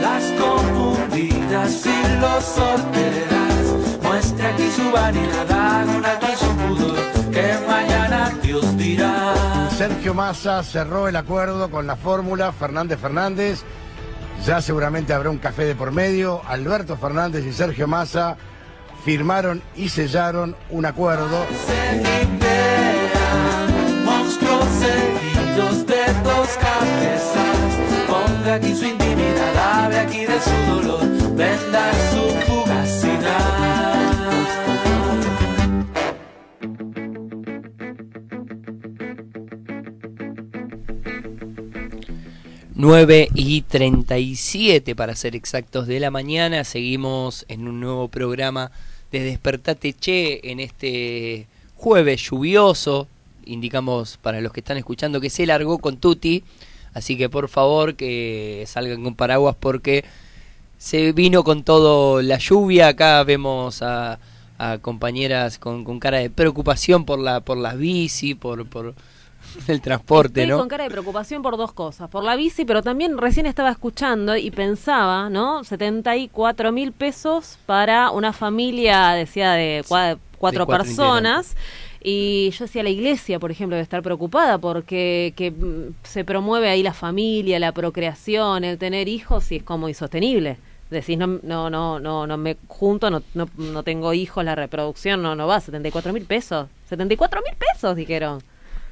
Las 0.02 0.24
confundidas 0.40 1.86
y 1.86 2.22
los 2.22 2.46
sorteras. 2.46 4.00
Muestre 4.02 4.48
aquí 4.48 4.70
su 4.74 4.90
vanidad, 4.90 6.06
aquí 6.06 6.34
su 6.38 6.56
pudor, 6.56 7.32
que 7.34 7.54
mañana 7.68 8.32
Dios 8.42 8.78
dirá. 8.78 9.36
Sergio 9.78 10.14
Massa 10.14 10.64
cerró 10.64 11.10
el 11.10 11.18
acuerdo 11.18 11.70
con 11.70 11.86
la 11.86 11.98
fórmula 11.98 12.54
Fernández 12.54 12.98
Fernández. 12.98 13.66
Ya 14.46 14.62
seguramente 14.62 15.14
habrá 15.14 15.30
un 15.30 15.38
café 15.38 15.66
de 15.66 15.76
por 15.76 15.92
medio. 15.92 16.42
Alberto 16.48 16.98
Fernández 16.98 17.46
y 17.46 17.54
Sergio 17.54 17.88
Massa 17.88 18.38
firmaron 19.06 19.62
y 19.76 19.90
sellaron 19.90 20.56
un 20.70 20.86
acuerdo. 20.86 21.46
Aquí 28.52 28.76
su 28.76 28.86
intimidad, 28.86 29.94
aquí 29.94 30.26
de 30.26 30.42
su 30.42 30.72
dolor, 30.74 31.36
venda 31.38 31.92
su 32.12 32.61
9 42.82 43.30
y 43.36 43.62
37 43.62 44.96
para 44.96 45.16
ser 45.16 45.36
exactos 45.36 45.86
de 45.86 46.00
la 46.00 46.10
mañana. 46.10 46.64
Seguimos 46.64 47.46
en 47.48 47.68
un 47.68 47.80
nuevo 47.80 48.08
programa 48.08 48.72
de 49.12 49.20
Despertate 49.20 49.94
Che 49.94 50.50
en 50.50 50.60
este 50.60 51.46
jueves 51.76 52.28
lluvioso. 52.28 53.08
Indicamos 53.46 54.18
para 54.18 54.42
los 54.42 54.52
que 54.52 54.62
están 54.62 54.78
escuchando 54.78 55.22
que 55.22 55.30
se 55.30 55.46
largó 55.46 55.78
con 55.78 55.98
Tuti. 55.98 56.44
Así 56.96 57.20
que 57.20 57.30
por 57.30 57.50
favor 57.50 57.94
que 57.94 58.64
salgan 58.66 59.04
con 59.04 59.14
paraguas 59.14 59.56
porque 59.60 60.04
se 60.80 61.12
vino 61.12 61.44
con 61.44 61.62
todo 61.62 62.24
la 62.24 62.40
lluvia. 62.40 62.88
Acá 62.88 63.24
vemos 63.24 63.84
a, 63.84 64.18
a 64.58 64.80
compañeras 64.80 65.60
con, 65.60 65.84
con 65.84 66.00
cara 66.00 66.18
de 66.18 66.32
preocupación 66.32 67.06
por 67.06 67.20
la 67.20 67.42
por 67.42 67.60
las 67.60 67.78
bici, 67.78 68.34
por, 68.34 68.66
por 68.66 68.96
el 69.68 69.82
transporte, 69.82 70.42
Estoy 70.42 70.52
¿no? 70.52 70.60
con 70.60 70.68
cara 70.70 70.84
de 70.86 70.90
preocupación 70.90 71.42
por 71.42 71.58
dos 71.58 71.74
cosas. 71.74 72.10
Por 72.10 72.24
la 72.24 72.36
bici, 72.36 72.66
pero 72.66 72.82
también 72.82 73.18
recién 73.18 73.46
estaba 73.46 73.70
escuchando 73.72 74.36
y 74.36 74.52
pensaba, 74.52 75.30
¿no? 75.30 75.64
74 75.64 76.72
mil 76.72 76.92
pesos 76.92 77.58
para 77.66 78.12
una 78.12 78.34
familia, 78.34 79.12
decía, 79.12 79.52
de 79.54 79.84
cua- 79.88 80.18
cuatro, 80.38 80.62
De 80.62 80.66
cuatro 80.66 80.68
personas. 80.86 81.56
Y 82.04 82.50
yo 82.52 82.66
decía, 82.66 82.82
la 82.82 82.90
iglesia, 82.90 83.40
por 83.40 83.52
ejemplo, 83.52 83.76
debe 83.76 83.84
estar 83.84 84.02
preocupada 84.02 84.58
porque 84.58 85.34
que, 85.36 85.52
mm, 85.52 85.94
se 86.04 86.26
promueve 86.26 86.70
ahí 86.70 86.82
la 86.82 86.94
familia, 86.94 87.60
la 87.60 87.72
procreación, 87.74 88.64
el 88.64 88.78
tener 88.80 89.08
hijos 89.08 89.52
y 89.52 89.58
es 89.58 89.64
como 89.64 89.88
insostenible. 89.88 90.58
Decís, 90.90 91.18
no, 91.18 91.28
no, 91.28 91.70
no, 91.70 92.00
no, 92.00 92.26
no 92.28 92.38
me 92.38 92.58
junto, 92.68 93.10
no, 93.10 93.22
no, 93.36 93.48
no 93.56 93.84
tengo 93.84 94.14
hijos, 94.14 94.44
la 94.44 94.56
reproducción 94.56 95.22
no, 95.22 95.36
no 95.36 95.48
va, 95.48 95.60
74 95.62 96.12
mil 96.12 96.26
pesos. 96.26 96.68
74 96.90 97.42
mil 97.46 97.56
pesos, 97.56 97.96
dijeron. 97.96 98.42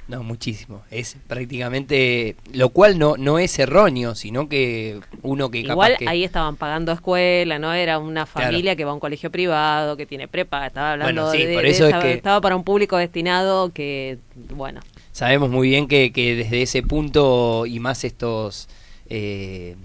No, 0.10 0.24
muchísimo. 0.24 0.82
Es 0.89 1.18
prácticamente, 1.28 2.36
lo 2.51 2.70
cual 2.70 2.98
no 2.98 3.16
no 3.16 3.38
es 3.38 3.60
erróneo, 3.60 4.16
sino 4.16 4.50
que 4.50 5.00
uno 5.22 5.51
que 5.51 5.60
Igual 5.60 5.92
capaz 5.92 5.98
que 6.00 6.10
ahí 6.10 6.24
estaban 6.24 6.56
pagando 6.56 6.92
escuela, 6.92 7.60
¿no? 7.60 7.72
Era 7.74 8.00
una 8.00 8.25
familia 8.25 8.75
que 8.75 8.86
va 8.86 8.92
a 8.92 8.96
un 8.96 9.00
colegio 9.00 9.30
privado, 9.30 9.96
que 9.98 10.08
tiene 10.08 10.28
prepa, 10.28 10.66
estaba 10.66 10.94
hablando 10.94 11.22
Bueno, 11.28 11.32
sí, 11.32 11.46
de, 11.46 11.54
por 11.54 11.62
de 11.62 11.70
eso 11.70 11.88
es 11.88 11.96
que- 11.98 12.13
estaba 12.13 12.42
para 12.42 12.56
un 12.56 12.63
público 12.63 12.98
destinado 12.98 13.72
que, 13.72 14.18
bueno, 14.56 14.82
sabemos 15.12 15.51
muy 15.51 15.70
bien 15.70 15.88
que, 15.88 16.12
que 16.12 16.36
desde 16.36 16.63
ese 16.63 16.82
punto 16.82 17.68
y 17.68 17.80
más 17.80 18.04
estos 18.04 18.68
eh, 19.12 19.75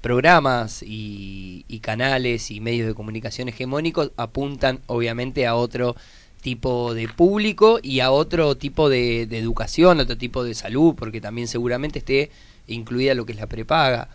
programas 0.00 0.82
y, 0.82 1.64
y 1.68 1.78
canales 1.80 2.50
y 2.50 2.60
medios 2.60 2.88
de 2.88 2.94
comunicación 2.94 3.48
hegemónicos 3.48 4.10
apuntan 4.16 4.80
obviamente 4.86 5.46
a 5.46 5.54
otro 5.54 5.94
tipo 6.40 6.94
de 6.94 7.08
público 7.08 7.80
y 7.82 8.00
a 8.00 8.10
otro 8.10 8.56
tipo 8.56 8.88
de, 8.88 9.26
de 9.26 9.38
educación, 9.38 10.00
otro 10.00 10.16
tipo 10.16 10.44
de 10.44 10.54
salud, 10.54 10.94
porque 10.96 11.20
también 11.20 11.48
seguramente 11.48 11.98
esté 11.98 12.30
incluida 12.68 13.14
lo 13.14 13.26
que 13.26 13.32
es 13.32 13.38
la 13.38 13.46
prepaga. 13.46 14.08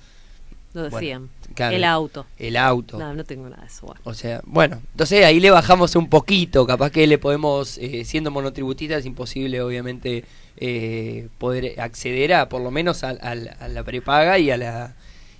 lo 0.73 0.81
Bueno, 0.83 0.97
decían. 0.97 1.29
claro, 1.53 1.75
el 1.75 1.83
auto. 1.83 2.25
El 2.37 2.55
auto. 2.57 2.97
No, 2.97 3.13
no 3.13 3.23
tengo 3.25 3.49
nada 3.49 3.61
de 3.61 3.67
eso. 3.67 3.85
bueno. 3.87 4.01
O 4.05 4.13
sea, 4.13 4.41
bueno, 4.45 4.81
entonces 4.91 5.25
ahí 5.25 5.39
le 5.39 5.51
bajamos 5.51 5.95
un 5.95 6.07
poquito, 6.09 6.65
capaz 6.65 6.91
que 6.91 7.05
le 7.07 7.17
podemos, 7.17 7.77
eh, 7.77 8.05
siendo 8.05 8.31
monotributistas, 8.31 8.99
es 8.99 9.05
imposible 9.05 9.61
obviamente 9.61 10.23
eh, 10.57 11.27
poder 11.39 11.79
acceder 11.81 12.33
a 12.33 12.47
por 12.47 12.61
lo 12.61 12.71
menos 12.71 13.03
a, 13.03 13.09
a- 13.09 13.31
a 13.59 13.67
la 13.67 13.83
prepaga 13.83 14.37
y 14.39 14.49
a 14.51 14.57
la 14.57 14.95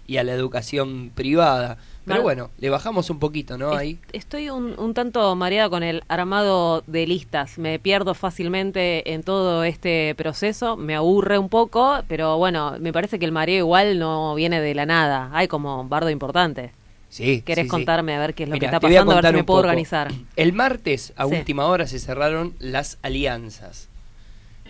y 0.06 0.18
a 0.18 0.24
la 0.26 0.34
educación 0.34 1.12
privada. 1.16 1.78
Pero 2.06 2.16
Mal- 2.18 2.24
bueno, 2.24 2.50
le 2.58 2.70
bajamos 2.70 3.10
un 3.10 3.20
poquito, 3.20 3.58
¿no? 3.58 3.74
Ahí. 3.74 3.98
Estoy 4.12 4.50
un, 4.50 4.78
un 4.78 4.94
tanto 4.94 5.36
mareada 5.36 5.70
con 5.70 5.84
el 5.84 6.04
armado 6.10 6.84
de 6.86 7.08
listas. 7.08 7.58
Me 7.58 7.80
pierdo 7.80 8.14
fácilmente 8.14 9.14
en 9.14 9.24
todo 9.24 9.64
este 9.64 10.14
proceso. 10.16 10.76
Me 10.76 10.96
aburre 10.96 11.38
un 11.38 11.48
poco, 11.50 12.04
pero 12.10 12.38
bueno, 12.38 12.76
me 12.80 12.92
parece 12.92 13.20
que 13.20 13.26
el 13.26 13.32
mareo 13.32 13.60
igual 13.60 14.00
no 14.00 14.36
viene 14.36 14.60
de 14.60 14.76
la 14.76 14.86
nada. 14.86 15.30
Hay 15.34 15.48
como 15.48 15.80
un 15.80 15.88
bardo 15.90 16.10
importante. 16.10 16.72
Sí. 17.10 17.42
¿Querés 17.46 17.64
sí, 17.64 17.68
sí. 17.68 17.70
contarme 17.70 18.16
a 18.16 18.20
ver 18.20 18.34
qué 18.34 18.44
es 18.44 18.50
lo 18.50 18.54
Mira, 18.54 18.70
que 18.70 18.76
está 18.76 18.80
voy 18.86 18.96
a 18.96 19.00
pasando? 19.00 19.12
A 19.12 19.22
ver 19.22 19.32
si 19.32 19.38
me 19.38 19.44
puedo 19.44 19.60
poco. 19.60 19.68
organizar. 19.70 20.12
El 20.36 20.52
martes, 20.54 21.14
a 21.16 21.26
Sí. 21.28 21.36
última 21.36 21.68
hora, 21.68 21.88
se 21.88 22.00
cerraron 22.00 22.54
las 22.60 22.98
alianzas. 23.04 23.88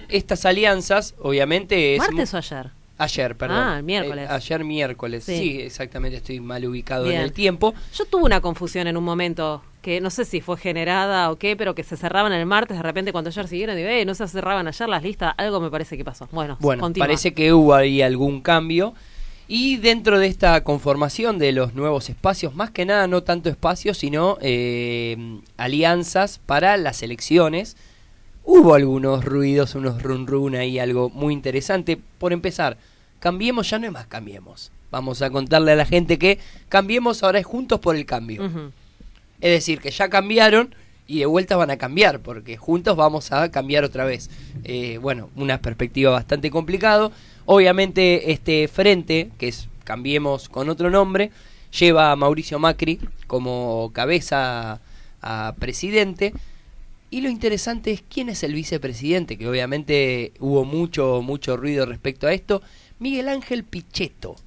Estas 0.10 0.46
alianzas, 0.46 1.16
obviamente, 1.22 1.96
es 1.96 2.00
¿Martes 2.00 2.34
o 2.34 2.38
ayer? 2.38 2.72
Ayer, 3.04 3.36
perdón. 3.36 3.58
Ah, 3.58 3.82
miércoles. 3.82 4.30
Eh, 4.30 4.34
ayer 4.34 4.64
miércoles. 4.64 5.24
Sí. 5.24 5.38
Sí. 5.38 5.62
exactamente, 5.62 6.18
estoy 6.18 6.40
mal 6.40 6.66
ubicado 6.66 7.04
Bien. 7.06 7.18
en 7.18 7.22
el 7.24 7.34
tiempo. 7.34 7.74
Yo 7.94 8.06
tuve 8.06 8.24
una 8.24 8.40
confusión 8.42 8.88
en 8.88 8.96
un 8.98 9.04
momento 9.04 9.62
que 9.82 10.00
no 10.00 10.10
sé 10.10 10.24
si 10.24 10.40
fue 10.40 10.56
generada 10.58 11.30
o 11.30 11.36
qué, 11.38 11.58
pero 11.58 11.76
que 11.76 11.84
se 11.84 11.98
cerraban 11.98 12.32
el 12.32 12.46
martes, 12.46 12.78
de 12.78 12.84
repente 12.84 13.12
cuando 13.12 13.30
ayer 13.30 13.48
siguieron, 13.50 13.76
digo, 13.76 13.90
eh, 13.90 14.06
no 14.06 14.16
se 14.16 14.26
cerraban 14.30 14.66
ayer 14.68 14.88
las 14.88 15.04
listas, 15.04 15.34
algo 15.38 15.60
me 15.60 15.70
parece 15.70 15.98
que 15.98 16.06
pasó. 16.06 16.30
Bueno, 16.32 16.56
Bueno, 16.62 16.80
continúa. 16.82 17.06
parece 17.08 17.34
que 17.34 17.52
hubo 17.52 17.74
ahí 17.74 18.02
algún 18.02 18.42
cambio. 18.42 18.94
Y 19.46 19.76
dentro 19.76 20.20
de 20.20 20.28
esta 20.28 20.64
conformación 20.64 21.38
de 21.38 21.52
los 21.52 21.74
nuevos 21.74 22.10
espacios, 22.10 22.56
más 22.56 22.72
que 22.72 22.86
nada 22.86 23.08
no 23.08 23.24
tanto 23.24 23.50
espacios, 23.50 23.98
sino 23.98 24.38
eh, 24.40 25.42
alianzas 25.58 26.40
para 26.46 26.78
las 26.78 27.04
elecciones, 27.04 27.76
hubo 28.46 28.74
algunos 28.74 29.26
ruidos, 29.26 29.76
unos 29.76 30.02
run 30.02 30.28
run 30.28 30.56
ahí, 30.56 30.80
algo 30.80 31.10
muy 31.10 31.34
interesante. 31.34 32.00
Por 32.20 32.32
empezar, 32.32 32.78
Cambiemos 33.24 33.70
ya 33.70 33.80
no 33.80 33.86
es 33.86 33.94
más 33.94 34.06
Cambiemos. 34.08 34.70
Vamos 34.92 35.22
a 35.22 35.30
contarle 35.30 35.72
a 35.72 35.78
la 35.78 35.86
gente 35.86 36.20
que 36.20 36.40
Cambiemos 36.68 37.24
ahora 37.24 37.40
es 37.40 37.46
Juntos 37.46 37.80
por 37.80 37.96
el 37.96 38.06
Cambio. 38.06 38.72
Es 39.40 39.50
decir, 39.50 39.80
que 39.80 39.92
ya 39.92 40.10
cambiaron 40.10 40.76
y 41.08 41.20
de 41.20 41.26
vuelta 41.26 41.56
van 41.56 41.72
a 41.72 41.78
cambiar, 41.78 42.20
porque 42.20 42.58
juntos 42.58 42.98
vamos 42.98 43.32
a 43.32 43.50
cambiar 43.50 43.86
otra 43.86 44.04
vez. 44.04 44.30
Eh, 44.66 44.98
bueno, 45.02 45.30
una 45.38 45.62
perspectiva 45.62 46.12
bastante 46.12 46.52
complicado. 46.52 47.14
Obviamente 47.46 48.34
este 48.34 48.68
frente, 48.68 49.32
que 49.38 49.48
es 49.48 49.70
Cambiemos 49.86 50.50
con 50.50 50.68
otro 50.68 50.90
nombre, 50.90 51.32
lleva 51.80 52.12
a 52.12 52.18
Mauricio 52.18 52.60
Macri 52.60 53.00
como 53.28 53.92
cabeza 53.94 54.82
a 55.22 55.56
presidente. 55.60 56.34
Y 57.10 57.22
lo 57.22 57.30
interesante 57.30 57.92
es 57.92 58.04
quién 58.10 58.28
es 58.28 58.44
el 58.44 58.54
vicepresidente, 58.54 59.38
que 59.38 59.48
obviamente 59.48 60.34
hubo 60.40 60.66
mucho, 60.66 61.22
mucho 61.22 61.56
ruido 61.56 61.86
respecto 61.86 62.28
a 62.28 62.34
esto. 62.34 62.62
Miguel 63.04 63.28
Ángel 63.28 63.66
Pichetto. 63.66 64.38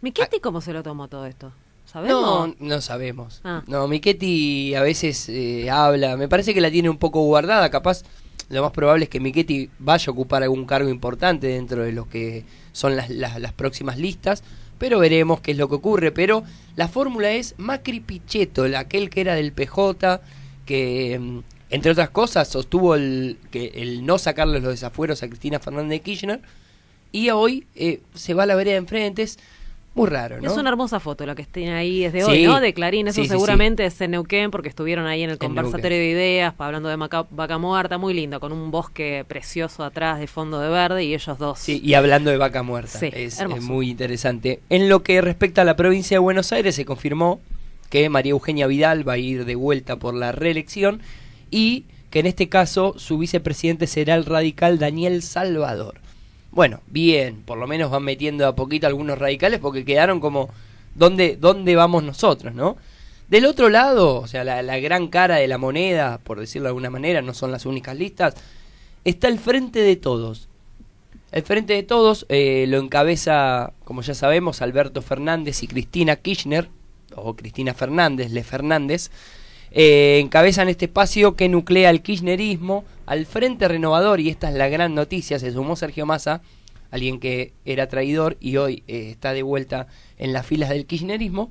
Miquetti, 0.00 0.40
¿cómo 0.40 0.60
se 0.60 0.72
lo 0.72 0.82
tomó 0.82 1.06
todo 1.06 1.26
esto? 1.26 1.52
¿Sabemos? 1.86 2.20
No, 2.20 2.54
no 2.58 2.80
sabemos. 2.80 3.40
Ah. 3.44 3.62
No, 3.68 3.86
Miquetti 3.86 4.74
a 4.74 4.82
veces 4.82 5.28
eh, 5.28 5.70
habla, 5.70 6.16
me 6.16 6.26
parece 6.26 6.52
que 6.54 6.60
la 6.60 6.72
tiene 6.72 6.90
un 6.90 6.98
poco 6.98 7.22
guardada, 7.22 7.70
capaz 7.70 8.02
lo 8.48 8.62
más 8.62 8.72
probable 8.72 9.04
es 9.04 9.10
que 9.10 9.20
Miquetti 9.20 9.70
vaya 9.78 10.06
a 10.08 10.10
ocupar 10.10 10.42
algún 10.42 10.64
cargo 10.66 10.88
importante 10.88 11.46
dentro 11.46 11.84
de 11.84 11.92
lo 11.92 12.08
que 12.08 12.44
son 12.72 12.96
las, 12.96 13.10
las, 13.10 13.40
las 13.40 13.52
próximas 13.52 13.96
listas, 13.96 14.42
pero 14.78 14.98
veremos 14.98 15.40
qué 15.40 15.52
es 15.52 15.56
lo 15.56 15.68
que 15.68 15.76
ocurre. 15.76 16.10
Pero 16.10 16.42
la 16.74 16.88
fórmula 16.88 17.30
es 17.30 17.54
Macri 17.58 18.00
Pichetto, 18.00 18.64
el- 18.64 18.74
aquel 18.74 19.08
que 19.08 19.20
era 19.20 19.36
del 19.36 19.52
PJ, 19.52 20.20
que 20.66 21.16
mm, 21.20 21.38
entre 21.70 21.92
otras 21.92 22.10
cosas 22.10 22.48
sostuvo 22.48 22.96
el, 22.96 23.38
que 23.52 23.66
el 23.76 24.04
no 24.04 24.18
sacarle 24.18 24.58
los 24.58 24.70
desafueros 24.72 25.22
a 25.22 25.28
Cristina 25.28 25.60
Fernández 25.60 25.90
de 25.90 26.00
Kirchner 26.00 26.40
y 27.12 27.30
hoy 27.30 27.66
eh, 27.74 28.00
se 28.14 28.34
va 28.34 28.42
a 28.44 28.46
la 28.46 28.54
vereda 28.54 28.72
de 28.74 28.78
enfrente. 28.78 29.22
Es 29.22 29.38
muy 29.94 30.08
raro, 30.08 30.40
¿no? 30.40 30.48
Es 30.48 30.56
una 30.56 30.68
hermosa 30.70 31.00
foto 31.00 31.26
la 31.26 31.34
que 31.34 31.44
tiene 31.44 31.74
ahí 31.74 32.00
desde 32.02 32.22
Sí. 32.22 32.30
hoy, 32.30 32.42
¿no? 32.44 32.60
De 32.60 32.72
Clarín. 32.72 33.08
Eso 33.08 33.16
Sí, 33.16 33.22
sí, 33.22 33.28
seguramente 33.30 33.84
es 33.84 34.00
en 34.00 34.12
Neuquén 34.12 34.50
porque 34.52 34.68
estuvieron 34.68 35.06
ahí 35.06 35.22
en 35.24 35.30
el 35.30 35.34
En 35.34 35.38
conversatorio 35.38 35.96
de 35.98 36.08
ideas 36.10 36.54
hablando 36.58 36.88
de 36.88 36.96
Maca- 36.96 37.26
Vaca 37.30 37.58
Muerta. 37.58 37.98
Muy 37.98 38.14
lindo, 38.14 38.38
con 38.38 38.52
un 38.52 38.70
bosque 38.70 39.24
precioso 39.26 39.82
atrás 39.82 40.20
de 40.20 40.28
fondo 40.28 40.60
de 40.60 40.68
verde 40.68 41.02
y 41.04 41.14
ellos 41.14 41.36
dos. 41.38 41.58
Sí, 41.58 41.80
y 41.82 41.94
hablando 41.94 42.30
de 42.30 42.36
vaca 42.36 42.62
muerta, 42.62 42.96
Sí, 42.98 43.10
es, 43.12 43.40
hermoso. 43.40 43.60
es 43.60 43.66
muy 43.66 43.90
interesante. 43.90 44.60
En 44.70 44.88
lo 44.88 45.02
que 45.02 45.20
respecta 45.20 45.62
a 45.62 45.64
la 45.64 45.74
provincia 45.74 46.14
de 46.14 46.20
Buenos 46.20 46.52
Aires, 46.52 46.76
se 46.76 46.84
confirmó 46.84 47.40
que 47.90 48.08
María 48.08 48.30
Eugenia 48.30 48.66
Vidal 48.68 49.08
va 49.08 49.14
a 49.14 49.18
ir 49.18 49.46
de 49.46 49.54
vuelta 49.56 49.96
por 49.96 50.14
la 50.14 50.30
reelección 50.30 51.00
y 51.50 51.86
que 52.10 52.20
en 52.20 52.26
este 52.26 52.48
caso 52.48 52.94
su 52.98 53.18
vicepresidente 53.18 53.86
será 53.88 54.14
el 54.14 54.26
radical 54.26 54.78
Daniel 54.78 55.22
Salvador. 55.22 55.94
Bueno, 56.50 56.80
bien, 56.86 57.42
por 57.42 57.58
lo 57.58 57.66
menos 57.66 57.90
van 57.90 58.02
metiendo 58.02 58.46
a 58.46 58.54
poquito 58.54 58.86
algunos 58.86 59.18
radicales 59.18 59.60
porque 59.60 59.84
quedaron 59.84 60.20
como, 60.20 60.50
¿dónde, 60.94 61.36
dónde 61.36 61.76
vamos 61.76 62.02
nosotros, 62.02 62.54
no? 62.54 62.76
Del 63.28 63.44
otro 63.44 63.68
lado, 63.68 64.20
o 64.20 64.26
sea, 64.26 64.42
la, 64.42 64.78
gran 64.78 65.08
cara 65.08 65.36
de 65.36 65.48
la 65.48 65.58
moneda, 65.58 66.18
por 66.18 66.40
decirlo 66.40 66.64
de 66.64 66.70
alguna 66.70 66.88
manera, 66.88 67.20
no 67.20 67.34
son 67.34 67.52
las 67.52 67.66
únicas 67.66 67.96
listas, 67.96 68.34
está 69.04 69.28
el 69.28 69.38
frente 69.38 69.80
de 69.80 69.96
todos. 69.96 70.48
El 71.30 71.42
Frente 71.42 71.74
de 71.74 71.82
Todos 71.82 72.24
eh, 72.30 72.64
lo 72.68 72.78
encabeza, 72.78 73.74
como 73.84 74.00
ya 74.00 74.14
sabemos, 74.14 74.62
Alberto 74.62 75.02
Fernández 75.02 75.62
y 75.62 75.66
Cristina 75.66 76.16
Kirchner, 76.16 76.70
o 77.14 77.36
Cristina 77.36 77.74
Fernández, 77.74 78.30
Le 78.30 78.42
Fernández, 78.44 79.10
eh, 79.70 80.20
encabezan 80.22 80.70
este 80.70 80.86
espacio 80.86 81.34
que 81.34 81.50
nuclea 81.50 81.90
el 81.90 82.00
kirchnerismo 82.00 82.84
al 83.08 83.26
Frente 83.26 83.66
Renovador, 83.68 84.20
y 84.20 84.28
esta 84.28 84.48
es 84.48 84.54
la 84.54 84.68
gran 84.68 84.94
noticia, 84.94 85.38
se 85.38 85.50
sumó 85.52 85.76
Sergio 85.76 86.06
Massa, 86.06 86.42
alguien 86.90 87.20
que 87.20 87.52
era 87.64 87.86
traidor 87.88 88.36
y 88.40 88.56
hoy 88.56 88.82
eh, 88.86 89.10
está 89.10 89.32
de 89.32 89.42
vuelta 89.42 89.86
en 90.18 90.32
las 90.32 90.46
filas 90.46 90.68
del 90.70 90.86
kirchnerismo, 90.86 91.50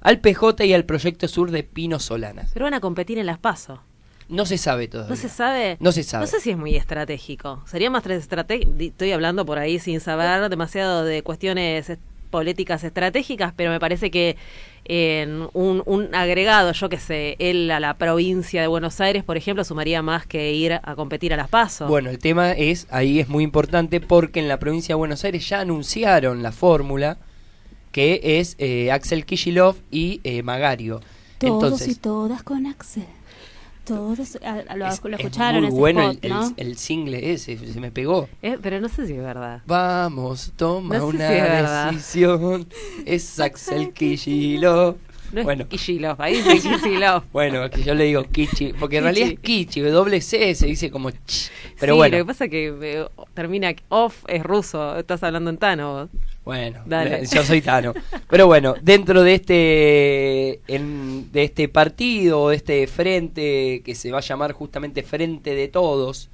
al 0.00 0.20
PJ 0.20 0.64
y 0.64 0.72
al 0.74 0.84
Proyecto 0.84 1.26
Sur 1.28 1.50
de 1.50 1.62
Pino 1.64 1.98
Solanas. 1.98 2.50
Pero 2.52 2.64
van 2.64 2.74
a 2.74 2.80
competir 2.80 3.18
en 3.18 3.26
las 3.26 3.38
PASO. 3.38 3.80
No 4.28 4.44
se 4.44 4.58
sabe 4.58 4.88
todavía. 4.88 5.10
¿No 5.10 5.16
se 5.16 5.28
sabe? 5.28 5.76
No 5.80 5.90
se 5.90 6.02
sabe. 6.02 6.22
No 6.24 6.30
sé 6.30 6.40
si 6.40 6.50
es 6.50 6.58
muy 6.58 6.76
estratégico. 6.76 7.62
Sería 7.66 7.88
más 7.90 8.06
estratégico. 8.06 8.72
Estoy 8.78 9.12
hablando 9.12 9.46
por 9.46 9.58
ahí 9.58 9.78
sin 9.78 10.00
saber 10.00 10.48
demasiado 10.50 11.02
de 11.04 11.22
cuestiones 11.22 11.88
es- 11.90 11.98
políticas 12.28 12.84
estratégicas, 12.84 13.52
pero 13.56 13.70
me 13.70 13.80
parece 13.80 14.10
que 14.10 14.36
en 14.84 15.48
un, 15.52 15.82
un 15.84 16.14
agregado, 16.14 16.72
yo 16.72 16.88
que 16.88 16.98
sé, 16.98 17.36
él 17.38 17.70
a 17.70 17.80
la 17.80 17.94
provincia 17.98 18.60
de 18.60 18.66
Buenos 18.66 19.00
Aires, 19.00 19.22
por 19.24 19.36
ejemplo, 19.36 19.64
sumaría 19.64 20.02
más 20.02 20.26
que 20.26 20.52
ir 20.52 20.72
a 20.82 20.94
competir 20.94 21.34
a 21.34 21.36
las 21.36 21.48
PASO. 21.48 21.86
Bueno, 21.88 22.10
el 22.10 22.18
tema 22.18 22.52
es, 22.52 22.86
ahí 22.90 23.20
es 23.20 23.28
muy 23.28 23.44
importante 23.44 24.00
porque 24.00 24.40
en 24.40 24.48
la 24.48 24.58
provincia 24.58 24.94
de 24.94 24.98
Buenos 24.98 25.24
Aires 25.24 25.48
ya 25.48 25.60
anunciaron 25.60 26.42
la 26.42 26.52
fórmula 26.52 27.18
que 27.92 28.20
es 28.22 28.56
eh, 28.58 28.92
Axel 28.92 29.24
Kishilov 29.24 29.76
y 29.90 30.20
eh, 30.24 30.42
Magario. 30.42 31.00
Todos 31.38 31.64
Entonces, 31.64 31.88
y 31.88 31.94
todas 31.96 32.42
con 32.42 32.66
Axel. 32.66 33.04
Todos, 33.88 34.38
lo, 34.40 34.76
lo 34.76 34.86
es 34.86 35.00
escucharon 35.20 35.60
muy 35.62 35.68
ese 35.68 35.76
bueno 35.78 36.10
spot, 36.10 36.24
el, 36.24 36.30
¿no? 36.30 36.46
el, 36.56 36.66
el 36.68 36.76
single 36.78 37.32
ese, 37.32 37.56
se 37.58 37.80
me 37.80 37.90
pegó. 37.90 38.28
Eh, 38.42 38.58
pero 38.62 38.80
no 38.80 38.88
sé 38.88 39.06
si 39.06 39.14
es 39.14 39.22
verdad. 39.22 39.62
Vamos, 39.66 40.52
toma 40.56 40.98
No 40.98 41.10
sé 41.10 41.16
una 41.16 41.28
si 41.28 41.34
es 41.34 41.42
verdad. 41.42 41.92
decisión. 41.92 42.68
Es 43.06 43.40
Axel 43.40 43.92
Kishilov. 43.92 44.96
No 45.32 45.42
bueno, 45.44 45.62
es 45.64 45.68
Kishilov, 45.68 46.20
ahí 46.22 46.36
dice 46.42 46.70
Kishilov. 46.70 47.24
bueno, 47.32 47.64
es 47.64 47.70
que 47.70 47.82
yo 47.82 47.94
le 47.94 48.04
digo 48.04 48.24
Kichi, 48.24 48.72
porque 48.72 48.96
en 48.98 49.04
realidad 49.04 49.28
es 49.28 49.40
Kichi, 49.40 49.80
doble 49.80 50.20
C, 50.20 50.54
se 50.54 50.66
dice 50.66 50.90
como 50.90 51.10
ch. 51.10 51.50
Pero 51.78 51.94
sí, 51.94 51.96
bueno, 51.98 52.16
lo 52.18 52.24
que 52.24 52.26
pasa 52.26 52.44
es 52.46 52.50
que 52.50 52.74
eh, 52.80 53.06
termina 53.34 53.74
off, 53.90 54.24
es 54.28 54.42
ruso, 54.42 54.96
estás 54.98 55.22
hablando 55.22 55.50
en 55.50 55.58
Tano. 55.58 55.92
vos. 55.92 56.08
Bueno, 56.44 56.80
Dale. 56.86 57.26
yo 57.26 57.42
soy 57.44 57.60
Tano. 57.60 57.92
Pero 58.30 58.46
bueno, 58.46 58.74
dentro 58.80 59.22
de 59.22 59.34
este 59.34 60.60
en- 60.66 61.30
de 61.30 61.44
este 61.44 61.68
partido, 61.68 62.48
de 62.48 62.56
este 62.56 62.86
frente 62.86 63.82
que 63.84 63.94
se 63.94 64.10
va 64.10 64.18
a 64.18 64.22
llamar 64.22 64.52
justamente 64.52 65.02
Frente 65.02 65.54
de 65.54 65.68
Todos, 65.68 66.30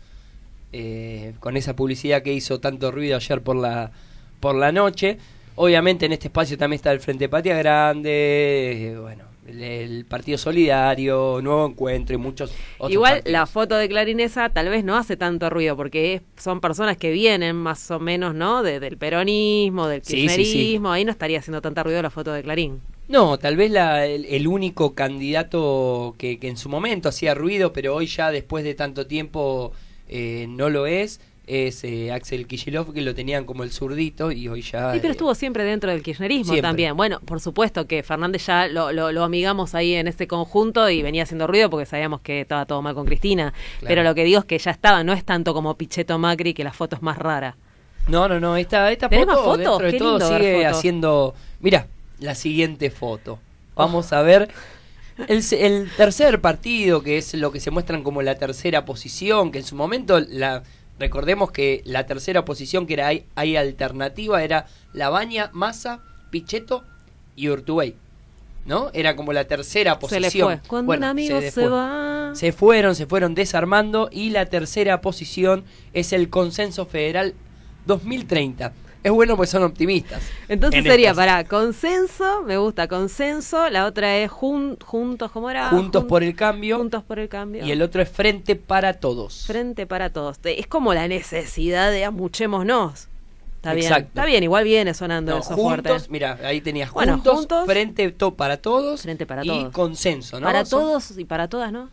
eh, 0.73 1.35
con 1.41 1.57
esa 1.57 1.75
publicidad 1.75 2.23
que 2.23 2.33
hizo 2.33 2.61
tanto 2.61 2.91
ruido 2.93 3.17
ayer 3.17 3.43
por 3.43 3.57
la 3.57 3.91
por 4.41 4.55
la 4.55 4.73
noche, 4.73 5.19
obviamente 5.57 6.07
en 6.07 6.13
este 6.13 6.29
espacio 6.29 6.57
también 6.59 6.77
está 6.79 6.93
el 6.93 7.01
Frente 7.01 7.29
Patria 7.29 7.57
Grande, 7.57 8.11
eh, 8.93 8.99
bueno, 8.99 9.25
el, 9.47 9.63
el 9.63 10.05
Partido 10.07 10.39
Solidario, 10.39 11.41
Nuevo 11.43 11.67
Encuentro 11.67 12.15
y 12.15 12.19
muchos 12.19 12.53
otros 12.79 12.93
Igual 12.93 13.13
partidos. 13.15 13.33
la 13.33 13.47
foto 13.47 13.77
de 13.77 13.89
Clarinesa 13.89 14.49
tal 14.49 14.69
vez 14.71 14.85
no 14.85 14.97
hace 14.97 15.17
tanto 15.17 15.51
ruido 15.51 15.77
porque 15.77 16.15
es- 16.15 16.23
son 16.43 16.61
personas 16.61 16.97
que 16.97 17.11
vienen 17.11 17.57
más 17.57 17.91
o 17.91 17.99
menos, 18.01 18.35
¿no? 18.35 18.63
De- 18.63 18.81
del 18.81 18.97
peronismo, 18.97 19.87
del 19.89 20.03
Sí, 20.03 20.13
sí, 20.17 20.21
sí. 20.23 20.27
kirchnerismo, 20.29 20.91
ahí 20.93 21.05
no 21.05 21.11
estaría 21.11 21.39
haciendo 21.39 21.61
tanta 21.63 21.83
ruido 21.83 22.01
la 22.03 22.11
foto 22.11 22.33
de 22.33 22.43
Clarín. 22.43 22.81
No, 23.07 23.39
tal 23.39 23.57
vez 23.57 23.71
la- 23.71 24.07
el, 24.07 24.25
el 24.25 24.47
único 24.47 24.95
candidato 24.95 26.15
que, 26.19 26.39
que 26.39 26.49
en 26.49 26.57
su 26.57 26.69
momento 26.71 27.09
hacía 27.11 27.35
ruido, 27.35 27.73
pero 27.73 27.95
hoy 27.95 28.07
ya 28.07 28.31
después 28.31 28.65
de 28.65 28.75
tanto 28.75 29.07
tiempo 29.07 29.73
eh, 30.09 30.47
no 30.49 30.71
lo 30.71 30.87
es, 30.87 31.21
es 31.47 31.85
eh, 31.85 32.11
Axel 32.13 32.47
Kicillof, 32.47 32.93
que 32.93 33.03
lo 33.03 33.15
tenían 33.15 33.45
como 33.45 33.65
el 33.65 33.71
zurdito 33.71 34.33
y 34.33 34.49
hoy 34.49 34.63
ya... 34.63 34.93
Sí, 34.93 34.99
pero 35.01 35.09
eh, 35.09 35.13
estuvo 35.13 35.35
siempre 35.35 35.65
dentro 35.65 35.91
del 35.91 36.03
kirchnerismo 36.03 36.55
Siempre. 36.55 36.63
también. 36.63 36.97
Bueno, 36.97 37.21
por 37.21 37.41
supuesto 37.41 37.87
que 37.87 38.03
Fernández 38.03 38.47
ya 38.47 38.67
lo, 38.67 38.93
lo, 38.93 39.13
lo 39.13 39.25
amigamos 39.25 39.75
ahí 39.75 39.95
en 39.95 40.09
este 40.09 40.27
conjunto 40.27 40.89
y 40.89 41.03
venía 41.03 41.25
haciendo 41.25 41.47
ruido 41.47 41.69
porque 41.69 41.87
sabíamos 41.87 42.21
que 42.23 42.41
estaba 42.41 42.65
todo 42.65 42.81
mal 42.81 42.95
con 42.95 43.05
Cristina. 43.05 43.53
Claro. 43.81 43.89
Pero 43.89 44.03
lo 44.03 44.15
que 44.15 44.25
digo 44.25 44.41
es 44.41 44.45
que 44.47 44.59
ya 44.59 44.71
estaba, 44.71 45.05
no 45.05 45.13
es 45.13 45.25
tanto 45.25 45.53
como 45.53 45.77
Pichetto 45.77 46.19
Macri, 46.19 46.55
que 46.55 46.65
la 46.65 46.73
foto 46.73 46.97
es 46.97 47.03
más 47.03 47.19
rara. 47.19 47.57
No, 48.09 48.29
no, 48.29 48.41
no, 48.41 48.57
esta, 48.57 48.91
esta 48.91 49.09
¿Tenés 49.09 49.27
foto 49.27 49.57
dentro 49.57 49.79
de 49.79 49.91
Qué 49.93 49.99
todo 49.99 50.37
sigue 50.37 50.67
haciendo... 50.67 51.35
Mira, 51.61 51.87
la 52.21 52.35
siguiente 52.35 52.91
foto. 52.91 53.39
Vamos 53.75 54.13
a 54.13 54.23
ver 54.23 54.49
el, 55.29 55.43
el 55.53 55.91
tercer 55.97 56.41
partido, 56.41 57.03
que 57.03 57.19
es 57.19 57.35
lo 57.35 57.51
que 57.53 57.61
se 57.61 57.71
muestran 57.71 58.03
como 58.03 58.23
la 58.23 58.35
tercera 58.37 58.85
posición, 58.85 59.53
que 59.53 59.59
en 59.59 59.65
su 59.65 59.77
momento 59.77 60.21
la... 60.21 60.63
Recordemos 60.99 61.51
que 61.51 61.83
la 61.85 62.07
tercera 62.07 62.45
posición 62.45 62.87
que 62.87 62.95
era 62.95 63.09
hay, 63.09 63.27
hay 63.35 63.57
alternativa 63.57 64.43
era 64.43 64.67
Labaña, 64.93 65.51
Massa, 65.53 66.01
Pichetto 66.31 66.85
y 67.37 67.49
Urtubey. 67.49 67.97
¿No? 68.67 68.91
Era 68.95 69.15
como 69.15 69.35
la 69.35 69.45
tercera 69.45 69.95
Se 69.95 70.01
posición. 70.01 70.61
fue. 70.61 70.69
Cuando 70.69 70.87
Bueno, 70.87 71.07
un 71.07 71.11
amigo 71.11 71.39
se, 71.43 71.69
va. 71.69 72.31
Se 72.35 72.53
fueron, 72.53 72.95
se 72.95 73.07
fueron 73.07 73.35
desarmando 73.35 74.09
y 74.11 74.31
la 74.31 74.47
tercera 74.47 75.03
posición 75.03 75.65
es 75.93 76.15
el 76.15 76.31
consenso 76.31 76.87
federal 76.87 77.35
2030. 77.85 78.73
Es 79.05 79.13
bueno 79.13 79.37
porque 79.37 79.51
son 79.51 79.63
optimistas. 79.63 80.23
Entonces 80.49 80.79
En 80.79 80.85
sería 80.91 81.11
estas- 81.11 81.27
para 81.27 81.45
consenso, 81.45 82.43
me 82.43 82.57
gusta 82.57 82.89
consenso, 82.89 83.69
la 83.69 83.85
otra 83.85 84.17
es 84.17 84.31
jun- 84.31 84.79
juntos, 84.83 85.31
¿cómo 85.31 85.51
era? 85.51 85.69
Juntos 85.69 86.03
Jun- 86.05 86.09
por 86.09 86.23
el 86.25 86.35
cambio 86.35 86.79
Juntos 86.79 87.05
por 87.05 87.19
el 87.19 87.29
cambio. 87.29 87.67
y 87.67 87.71
el 87.71 87.83
otro 87.83 88.01
es 88.01 88.09
Frente 88.09 88.57
para 88.57 88.95
Todos. 88.95 89.45
Frente 89.47 89.87
para 89.87 90.11
todos. 90.11 90.39
Es 90.43 90.67
como 90.67 90.95
la 90.95 91.07
necesidad 91.07 91.91
de 91.93 92.05
amuchémonos. 92.07 93.09
Está 93.57 93.75
bien. 93.75 93.87
Exacto. 93.87 94.09
Está 94.09 94.25
bien, 94.27 94.43
igual 94.43 94.65
viene 94.65 94.93
sonando 94.95 95.33
No, 95.33 95.39
eso 95.39 95.55
juntos, 95.55 95.85
fuerte. 95.93 96.09
mira, 96.11 96.39
ahí 96.43 96.61
tenías 96.61 96.91
Bueno, 96.91 97.15
juntos, 97.15 97.35
juntos. 97.41 97.67
Frente 97.67 98.11
to- 98.13 98.35
para 98.35 98.57
Todos 98.59 99.03
Frente 99.03 99.27
para 99.27 99.45
y 99.45 99.49
todos. 99.49 99.73
consenso, 99.73 100.41
¿no? 100.41 100.47
Para 100.47 100.65
Son- 100.65 100.81
todos 100.81 101.19
y 101.19 101.25
para 101.25 101.49
todas, 101.49 101.71
¿no? 101.73 101.89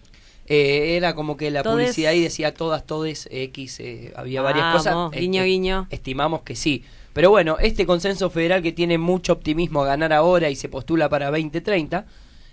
eh, 0.47 0.97
era 0.97 1.13
como 1.15 1.37
que 1.37 1.49
la 1.51 1.63
Todes. 1.63 1.75
publicidad 1.85 2.11
ahí 2.11 2.21
decía 2.21 2.53
todas, 2.53 2.85
todes, 2.85 3.27
X, 3.31 3.79
eh, 3.79 4.11
había 4.17 4.41
varias 4.41 4.73
cosas. 4.75 4.95
Vamos, 4.95 5.11
guiño, 5.11 5.43
eh, 5.43 5.45
guiño. 5.45 5.87
Estimamos 5.91 6.41
que 6.41 6.55
sí. 6.57 6.83
Pero 7.13 7.29
bueno, 7.29 7.57
este 7.59 7.85
consenso 7.85 8.29
federal 8.29 8.61
que 8.61 8.71
tiene 8.71 8.97
mucho 8.97 9.33
optimismo 9.33 9.81
a 9.83 9.85
ganar 9.85 10.13
ahora 10.13 10.49
y 10.49 10.55
se 10.55 10.69
postula 10.69 11.09
para 11.09 11.29
2030, 11.29 12.05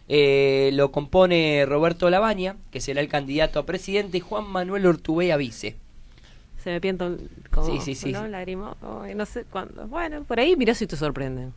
eh, 0.09 0.71
lo 0.73 0.91
compone 0.91 1.65
Roberto 1.67 2.11
Labaña, 2.11 2.57
que 2.71 2.81
será 2.81 3.01
el 3.01 3.09
candidato 3.09 3.59
a 3.61 3.67
presidente, 3.67 4.19
y 4.19 4.21
Juan 4.21 4.49
Manuel 4.49 4.87
Urtubey 4.87 5.31
a 5.31 5.37
vice. 5.37 5.77
Se 6.63 6.71
me 6.71 6.81
pienta 6.81 7.07
un, 7.07 7.29
como, 7.53 7.67
Sí, 7.67 7.79
sí, 7.81 7.95
sí, 7.95 8.13
¿no? 8.13 8.27
Lágrimo, 8.27 8.77
no 9.15 9.27
sé 9.27 9.45
cuándo. 9.45 9.87
Bueno, 9.87 10.25
por 10.25 10.41
ahí 10.41 10.57
mirá 10.57 10.75
si 10.75 10.87
te 10.87 10.97
sorprenden. 10.97 11.53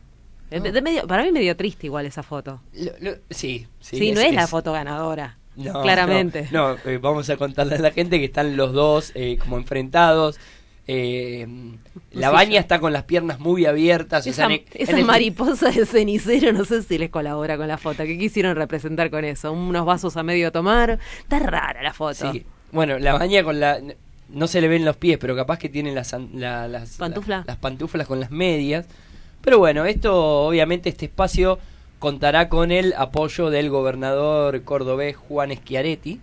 De- 0.50 0.70
de 0.70 0.82
medio- 0.82 1.06
para 1.06 1.24
mí 1.24 1.32
medio 1.32 1.56
triste 1.56 1.86
igual 1.86 2.04
esa 2.06 2.22
foto. 2.22 2.60
Lo- 2.74 2.92
lo- 3.00 3.16
sí, 3.30 3.66
sí. 3.80 3.96
Sí, 3.96 4.12
no 4.12 4.20
es, 4.20 4.34
la 4.34 4.46
foto 4.46 4.72
ganadora. 4.72 5.38
No, 5.56 5.82
claramente. 5.82 6.46
No, 6.50 6.74
no, 6.74 6.78
eh, 6.84 6.98
vamos 6.98 7.28
a 7.30 7.36
contarle 7.38 7.74
a 7.76 7.78
la 7.78 7.90
gente 7.90 8.18
que 8.18 8.26
están 8.26 8.56
los 8.56 8.72
dos 8.74 9.12
eh, 9.14 9.38
como 9.38 9.56
enfrentados. 9.56 10.38
Eh, 10.88 11.46
la 12.10 12.28
Sí, 12.28 12.32
baña 12.34 12.52
yo- 12.54 12.58
está 12.58 12.80
con 12.80 12.92
las 12.92 13.04
piernas 13.04 13.38
muy 13.38 13.66
abiertas. 13.66 14.26
Esa, 14.26 14.36
sea, 14.36 14.44
en 14.46 14.52
el- 14.52 14.64
esa 14.74 14.92
en 14.92 14.98
el- 14.98 15.04
mariposa 15.04 15.70
de 15.70 15.86
cenicero, 15.86 16.52
no 16.52 16.64
sé 16.64 16.82
si 16.82 16.98
les 16.98 17.10
colabora 17.10 17.56
con 17.56 17.68
la 17.68 17.78
foto. 17.78 18.02
¿Qué 18.04 18.18
quisieron 18.18 18.56
representar 18.56 19.10
con 19.10 19.24
eso? 19.24 19.52
Unos 19.52 19.86
vasos 19.86 20.16
a 20.16 20.22
medio 20.22 20.50
tomar. 20.50 20.98
Está 21.20 21.38
rara 21.38 21.82
la 21.82 21.92
foto. 21.92 22.32
Sí. 22.32 22.44
Bueno, 22.72 22.98
la 22.98 23.12
baña 23.14 23.42
con 23.44 23.60
la. 23.60 23.78
No 24.28 24.46
se 24.46 24.60
le 24.60 24.68
ven 24.68 24.84
los 24.84 24.96
pies, 24.96 25.18
pero 25.18 25.36
capaz 25.36 25.58
que 25.58 25.68
tiene 25.68 25.92
las, 25.92 26.14
la- 26.34 26.66
las, 26.66 26.96
¿Pantufla? 26.96 27.38
la- 27.40 27.44
las 27.46 27.56
pantuflas 27.58 28.06
con 28.06 28.18
las 28.18 28.30
medias. 28.30 28.86
Pero 29.42 29.58
bueno, 29.58 29.84
esto, 29.84 30.46
obviamente, 30.46 30.88
este 30.88 31.04
espacio 31.06 31.58
contará 31.98 32.48
con 32.48 32.72
el 32.72 32.94
apoyo 32.96 33.50
del 33.50 33.70
gobernador 33.70 34.62
cordobés 34.62 35.16
Juan 35.16 35.52
Schiaretti. 35.54 36.18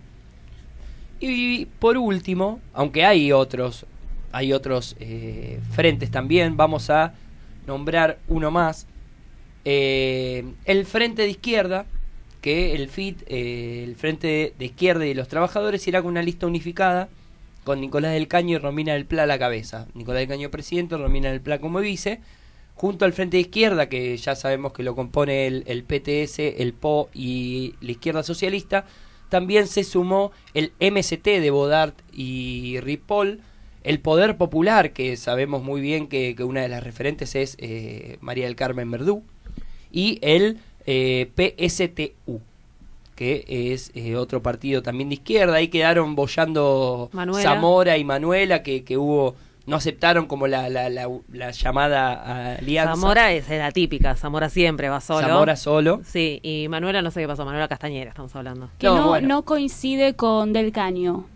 Y 1.20 1.66
por 1.66 1.96
último, 1.98 2.60
aunque 2.74 3.04
hay 3.04 3.30
otros 3.32 3.86
hay 4.32 4.52
otros 4.52 4.96
eh, 5.00 5.60
frentes 5.72 6.10
también. 6.10 6.56
Vamos 6.56 6.90
a 6.90 7.14
nombrar 7.66 8.18
uno 8.28 8.50
más. 8.50 8.86
Eh, 9.64 10.44
el 10.64 10.86
Frente 10.86 11.22
de 11.22 11.30
Izquierda, 11.30 11.86
que 12.40 12.74
el 12.74 12.88
FIT, 12.88 13.22
eh, 13.26 13.84
el 13.84 13.96
Frente 13.96 14.54
de 14.58 14.64
Izquierda 14.64 15.06
y 15.06 15.14
los 15.14 15.28
Trabajadores, 15.28 15.86
irá 15.86 16.02
con 16.02 16.12
una 16.12 16.22
lista 16.22 16.46
unificada 16.46 17.08
con 17.64 17.80
Nicolás 17.80 18.12
del 18.12 18.28
Caño 18.28 18.56
y 18.56 18.58
Romina 18.58 18.94
del 18.94 19.04
Pla 19.04 19.24
a 19.24 19.26
la 19.26 19.38
cabeza. 19.38 19.86
Nicolás 19.94 20.20
del 20.20 20.28
Caño 20.28 20.50
presidente, 20.50 20.96
Romina 20.96 21.30
del 21.30 21.40
Pla 21.40 21.60
como 21.60 21.80
vice. 21.80 22.20
Junto 22.74 23.04
al 23.04 23.12
Frente 23.12 23.36
de 23.36 23.42
Izquierda, 23.42 23.90
que 23.90 24.16
ya 24.16 24.34
sabemos 24.34 24.72
que 24.72 24.82
lo 24.82 24.96
compone 24.96 25.46
el, 25.46 25.64
el 25.66 25.84
PTS, 25.84 26.38
el 26.38 26.72
PO 26.72 27.10
y 27.12 27.74
la 27.82 27.90
izquierda 27.90 28.22
socialista, 28.22 28.86
también 29.28 29.66
se 29.66 29.84
sumó 29.84 30.32
el 30.54 30.72
MST 30.80 31.24
de 31.24 31.50
Bodart 31.50 31.94
y 32.10 32.80
Ripoll, 32.80 33.42
el 33.82 34.00
Poder 34.00 34.36
Popular, 34.36 34.92
que 34.92 35.16
sabemos 35.16 35.62
muy 35.62 35.80
bien 35.80 36.06
que, 36.06 36.34
que 36.34 36.44
una 36.44 36.60
de 36.60 36.68
las 36.68 36.82
referentes 36.82 37.34
es 37.34 37.56
eh, 37.58 38.18
María 38.20 38.44
del 38.44 38.56
Carmen 38.56 38.90
Verdú, 38.90 39.22
y 39.90 40.18
el 40.22 40.58
eh, 40.86 41.30
PSTU, 41.36 42.40
que 43.14 43.44
es 43.48 43.90
eh, 43.94 44.16
otro 44.16 44.42
partido 44.42 44.82
también 44.82 45.08
de 45.08 45.14
izquierda. 45.14 45.54
Ahí 45.54 45.68
quedaron 45.68 46.14
bollando 46.14 47.10
Manuela. 47.12 47.42
Zamora 47.42 47.96
y 47.96 48.04
Manuela, 48.04 48.62
que, 48.62 48.84
que 48.84 48.96
hubo 48.96 49.34
no 49.66 49.76
aceptaron 49.76 50.26
como 50.26 50.46
la, 50.46 50.68
la, 50.68 50.88
la, 50.88 51.08
la 51.32 51.50
llamada 51.50 52.56
alianza. 52.56 52.94
Zamora 52.96 53.32
es 53.32 53.48
la 53.48 53.70
típica, 53.70 54.16
Zamora 54.16 54.48
siempre 54.48 54.88
va 54.88 55.00
solo. 55.00 55.26
Zamora 55.26 55.54
solo. 55.56 56.00
Sí, 56.04 56.40
y 56.42 56.66
Manuela 56.68 57.02
no 57.02 57.10
sé 57.10 57.20
qué 57.20 57.28
pasó, 57.28 57.44
Manuela 57.44 57.68
Castañera 57.68 58.10
estamos 58.10 58.34
hablando. 58.34 58.70
Que 58.78 58.86
no, 58.88 59.20
no 59.20 59.42
coincide 59.42 60.14
con 60.14 60.52
Del 60.52 60.72
Caño. 60.72 61.26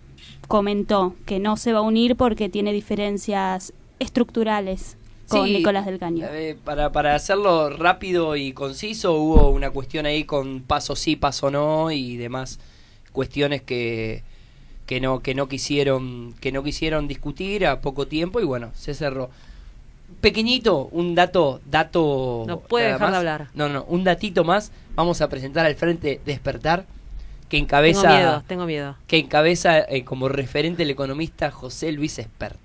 Comentó 0.49 1.15
que 1.27 1.39
no 1.39 1.57
se 1.57 1.73
va 1.73 1.79
a 1.81 1.83
unir 1.83 2.17
porque 2.17 2.49
tiene 2.49 2.73
diferencias 2.73 3.73
estructurales 3.99 4.97
con 5.29 5.47
Sí, 5.47 5.53
Nicolás 5.55 5.87
del 5.87 5.99
Caño. 5.99 6.27
eh, 6.31 6.57
para, 6.65 6.93
para 6.93 7.15
hacerlo 7.15 7.71
rápido 7.71 8.37
y 8.37 8.53
conciso, 8.53 9.15
hubo 9.15 9.49
una 9.51 9.71
cuestión 9.71 10.05
ahí 10.07 10.25
con 10.25 10.61
paso 10.61 10.97
sí, 10.97 11.17
paso 11.17 11.51
no 11.51 11.91
y 11.91 12.17
demás 12.17 12.59
cuestiones 13.13 13.63
que, 13.63 14.23
que 14.87 15.01
no 15.01 15.21
que 15.21 15.35
no 15.35 15.49
quisieron 15.49 16.35
que 16.41 16.53
no 16.53 16.63
quisieron 16.63 17.09
discutir 17.09 17.65
a 17.67 17.81
poco 17.81 18.07
tiempo 18.07 18.41
y 18.41 18.45
bueno 18.45 18.71
se 18.75 18.93
cerró 18.93 19.31
pequeñito 20.21 20.89
un 20.93 21.15
dato 21.15 21.61
dato 21.65 22.45
No 22.47 22.61
puede 22.61 22.93
dejar 22.93 23.11
de 23.13 23.17
hablar. 23.17 23.49
no 23.55 23.69
no 23.69 23.85
un 23.89 24.05
datito 24.05 24.45
más 24.45 24.73
vamos 24.95 25.21
a 25.21 25.29
presentar 25.29 25.65
al 25.65 25.75
frente 25.77 26.21
despertar 26.27 26.85
que 27.55 27.59
encabeza 27.61 28.03
Tengo 28.03 28.15
miedo, 28.17 28.43
tengo 28.49 28.67
miedo. 28.67 28.97
que 29.07 29.17
encabeza 29.19 29.79
eh, 29.79 30.03
como 30.05 30.29
referente 30.29 30.83
el 30.83 30.91
economista 30.91 31.53
José 31.53 31.93
Luis 31.93 32.19
Espert. 32.19 32.59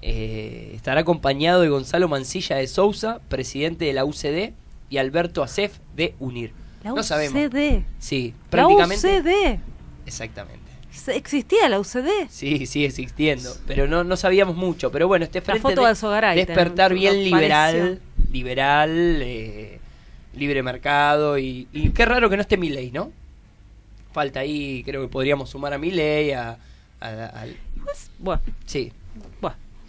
Eh, 0.00 0.72
estará 0.76 1.00
acompañado 1.00 1.62
de 1.62 1.68
Gonzalo 1.68 2.08
Mancilla 2.08 2.56
de 2.56 2.66
Sousa, 2.68 3.20
presidente 3.28 3.84
de 3.84 3.92
la 3.92 4.04
UCD, 4.04 4.52
y 4.90 4.98
Alberto 4.98 5.42
Acef 5.42 5.78
de 5.96 6.14
UNIR. 6.20 6.52
La 6.84 6.90
no 6.92 7.02
sabemos. 7.02 7.34
UCD. 7.34 7.82
Sí, 7.98 8.34
La 8.44 8.50
prácticamente. 8.50 9.18
UCD. 9.20 9.58
Exactamente. 10.06 10.60
¿Existía 11.08 11.68
la 11.68 11.80
UCD? 11.80 12.08
Sí, 12.28 12.66
sigue 12.66 12.86
existiendo. 12.86 13.50
Pero 13.66 13.86
no, 13.88 14.04
no 14.04 14.16
sabíamos 14.16 14.54
mucho. 14.56 14.92
Pero 14.92 15.08
bueno, 15.08 15.24
este 15.24 15.40
frente 15.40 15.62
foto 15.62 15.80
de- 15.82 15.86
Alzogaray 15.88 16.36
despertar 16.36 16.92
bien 16.94 17.24
liberal, 17.24 17.74
pareció. 17.74 18.32
liberal, 18.32 18.90
eh, 19.22 19.80
libre 20.36 20.62
mercado 20.62 21.38
y, 21.38 21.66
y 21.72 21.90
qué 21.90 22.04
raro 22.04 22.28
que 22.28 22.36
no 22.36 22.42
esté 22.42 22.56
Milei, 22.56 22.90
¿no? 22.90 23.10
Falta 24.12 24.40
ahí, 24.40 24.82
creo 24.84 25.02
que 25.02 25.08
podríamos 25.08 25.50
sumar 25.50 25.72
a 25.72 25.78
Milei, 25.78 26.32
a, 26.32 26.58
a- 27.00 27.26
al- 27.26 27.56
Bueno, 28.18 28.40
sí. 28.66 28.92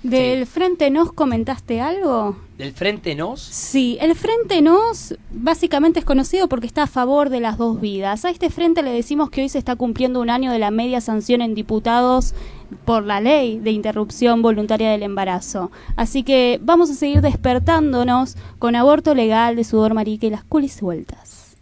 ¿Del 0.01 0.45
Frente 0.47 0.89
Nos 0.89 1.13
comentaste 1.13 1.79
algo? 1.79 2.35
Del 2.57 2.73
Frente 2.73 3.15
Nos. 3.15 3.39
Sí, 3.41 3.97
el 4.01 4.15
Frente 4.15 4.61
Nos 4.61 5.15
básicamente 5.31 5.99
es 5.99 6.03
conocido 6.03 6.49
porque 6.49 6.67
está 6.67 6.83
a 6.83 6.87
favor 6.87 7.29
de 7.29 7.39
las 7.39 7.57
dos 7.57 7.79
vidas. 7.79 8.25
A 8.25 8.29
este 8.29 8.49
frente 8.49 8.83
le 8.83 8.91
decimos 8.91 9.29
que 9.29 9.43
hoy 9.43 9.47
se 9.47 9.59
está 9.59 9.77
cumpliendo 9.77 10.19
un 10.19 10.29
año 10.29 10.51
de 10.51 10.59
la 10.59 10.71
media 10.71 10.99
sanción 10.99 11.41
en 11.41 11.55
diputados 11.55 12.35
por 12.83 13.03
la 13.05 13.21
ley 13.21 13.59
de 13.59 13.71
interrupción 13.71 14.41
voluntaria 14.41 14.91
del 14.91 15.03
embarazo. 15.03 15.71
Así 15.95 16.23
que 16.23 16.59
vamos 16.61 16.89
a 16.89 16.95
seguir 16.95 17.21
despertándonos 17.21 18.35
con 18.59 18.75
aborto 18.75 19.15
legal 19.15 19.55
de 19.55 19.63
sudor 19.63 19.93
marica 19.93 20.27
y 20.27 20.31
las 20.31 20.43
culis 20.43 20.73
sueltas. 20.73 21.55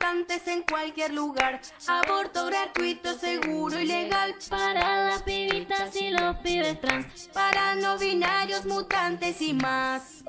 Gestantes 0.00 0.46
en 0.48 0.62
cualquier 0.62 1.12
lugar. 1.12 1.60
Aborto 1.86 2.46
gratuito, 2.46 3.12
seguro 3.14 3.78
y 3.78 3.86
legal. 3.86 4.34
Para 4.48 5.08
las 5.08 5.22
pibitas 5.22 5.94
y 5.96 6.10
los 6.10 6.36
pibes 6.38 6.80
trans. 6.80 7.28
Para 7.32 7.74
no 7.76 7.98
binarios, 7.98 8.64
mutantes 8.66 9.40
y 9.42 9.54
más. 9.54 10.24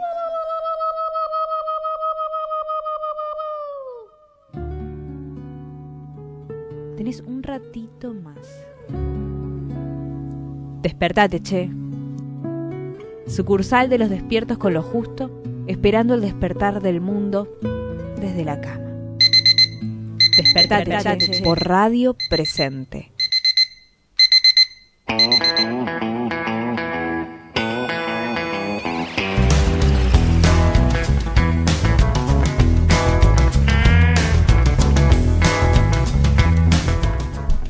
Tenés 6.97 7.21
un 7.21 7.41
ratito 7.41 8.13
más. 8.13 8.65
Despertate, 10.81 11.41
che. 11.41 11.69
Sucursal 13.27 13.89
de 13.89 13.97
los 13.97 14.09
despiertos 14.09 14.57
con 14.57 14.73
lo 14.73 14.81
justo, 14.81 15.31
esperando 15.67 16.15
el 16.15 16.21
despertar 16.21 16.81
del 16.81 16.99
mundo 16.99 17.47
desde 18.19 18.43
la 18.43 18.59
cama. 18.59 18.90
Despertate, 20.41 20.89
Despertate, 20.89 21.41
por 21.43 21.67
radio 21.67 22.15
presente. 22.29 23.10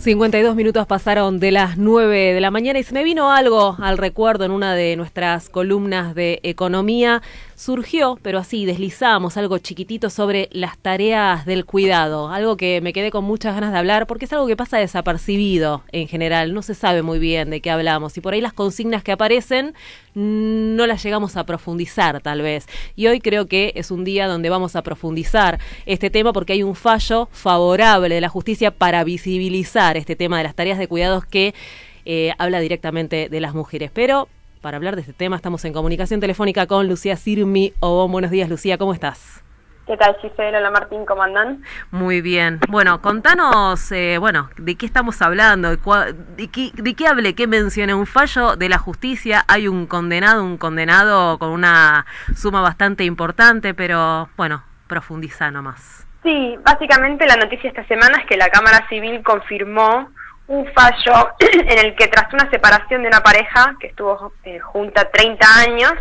52 0.02 0.56
minutos 0.56 0.88
pasaron 0.88 1.40
de 1.40 1.52
las 1.52 1.78
9 1.78 2.34
de 2.34 2.42
la 2.42 2.50
mañana 2.50 2.80
y 2.80 2.84
se 2.84 2.92
me 2.92 3.04
vino 3.04 3.32
algo 3.32 3.78
al 3.80 4.00
recuerdo 4.00 4.46
en 4.46 4.50
una 4.50 4.74
de 4.74 4.96
nuestras 4.96 5.48
columnas 5.48 6.16
de 6.16 6.40
economía. 6.42 7.22
Surgió, 7.56 8.18
pero 8.24 8.40
así 8.40 8.66
deslizamos 8.66 9.38
algo 9.38 9.60
chiquitito 9.60 10.10
sobre 10.10 10.50
las 10.54 10.80
tareas 10.80 11.46
del 11.46 11.66
cuidado, 11.66 12.30
algo 12.30 12.58
que 12.58 12.82
me 12.82 12.94
quedé 12.94 13.12
con 13.12 13.26
muchas 13.26 13.54
ganas 13.54 13.74
de 13.74 13.78
hablar 13.78 14.08
porque 14.08 14.26
es 14.26 14.34
algo 14.34 14.48
que 14.48 14.58
pasa 14.58 14.80
desapercibido 14.80 15.84
en 15.92 16.08
general, 16.08 16.56
no 16.56 16.64
se 16.64 16.74
sabe 16.74 17.04
muy 17.04 17.20
bien 17.20 17.52
de 17.52 17.62
qué 17.62 17.70
hablamos 17.70 18.18
y 18.18 18.22
por 18.22 18.34
ahí 18.34 18.42
las 18.42 18.54
consignas 18.54 19.04
que 19.04 19.12
aparecen 19.12 19.76
no 20.14 20.88
las 20.88 21.04
llegamos 21.04 21.38
a 21.38 21.46
profundizar 21.46 22.22
tal 22.22 22.42
vez. 22.42 22.68
Y 22.96 23.08
hoy 23.08 23.20
creo 23.20 23.48
que 23.48 23.74
es 23.76 23.92
un 23.92 24.04
día 24.04 24.28
donde 24.28 24.50
vamos 24.50 24.76
a 24.76 24.82
profundizar 24.82 25.60
este 25.86 26.10
tema 26.10 26.34
porque 26.34 26.54
hay 26.54 26.64
un 26.64 26.76
fallo 26.76 27.30
favorable 27.32 28.14
de 28.14 28.22
la 28.22 28.30
justicia 28.30 28.72
para 28.72 29.04
visibilizar 29.04 29.98
este 29.98 30.16
tema 30.16 30.38
de 30.38 30.44
las 30.44 30.56
tareas 30.56 30.78
de 30.78 30.88
cuidados 30.88 31.26
que 31.26 31.54
eh, 32.06 32.34
habla 32.38 32.60
directamente 32.60 33.30
de 33.30 33.40
las 33.40 33.54
mujeres. 33.54 33.92
Pero 33.94 34.28
para 34.62 34.78
hablar 34.78 34.96
de 34.96 35.02
este 35.02 35.14
tema 35.14 35.36
estamos 35.36 35.66
en 35.66 35.74
comunicación 35.74 36.20
telefónica 36.20 36.68
con 36.68 36.88
Lucía 36.88 37.18
Sirmi. 37.18 37.74
Oh, 37.80 38.08
buenos 38.08 38.32
días 38.32 38.50
Lucía, 38.50 38.78
¿cómo 38.78 38.94
estás? 38.94 39.42
¿Qué 39.88 39.98
tal, 39.98 40.16
Gisela? 40.22 40.60
Hola, 40.60 40.72
Martín, 40.72 41.06
¿cómo 41.06 41.24
andan? 41.24 41.64
Muy 41.90 42.22
bien. 42.22 42.60
Bueno, 42.70 43.02
contanos, 43.02 43.92
eh, 43.92 44.18
bueno, 44.20 44.50
¿de 44.58 44.76
qué 44.76 44.86
estamos 44.86 45.22
hablando? 45.22 45.70
¿De, 45.70 46.48
qué, 46.50 46.72
¿De 46.76 46.94
qué 46.94 47.08
hablé? 47.08 47.34
¿Qué 47.34 47.48
mencioné? 47.48 47.94
Un 47.94 48.06
fallo 48.06 48.56
de 48.56 48.70
la 48.70 48.78
justicia. 48.78 49.44
Hay 49.48 49.68
un 49.68 49.88
condenado, 49.88 50.44
un 50.44 50.58
condenado 50.58 51.40
con 51.40 51.50
una 51.50 52.06
suma 52.36 52.62
bastante 52.62 53.04
importante, 53.04 53.74
pero 53.74 54.30
bueno, 54.38 54.64
profundiza 54.88 55.50
nomás. 55.50 56.06
Sí, 56.22 56.56
básicamente 56.64 57.26
la 57.26 57.36
noticia 57.36 57.70
esta 57.70 57.86
semana 57.88 58.20
es 58.20 58.28
que 58.28 58.38
la 58.38 58.50
Cámara 58.50 58.88
Civil 58.88 59.24
confirmó 59.24 60.12
un 60.48 60.68
fallo 60.74 61.32
en 61.40 61.80
el 61.80 61.96
que 61.96 62.08
tras 62.08 62.32
una 62.34 62.50
separación 62.52 63.02
de 63.02 63.08
una 63.08 63.22
pareja 63.22 63.76
que 63.80 63.88
estuvo 63.88 64.34
eh, 64.44 64.60
junta 64.60 65.10
30 65.10 65.48
años, 65.68 65.94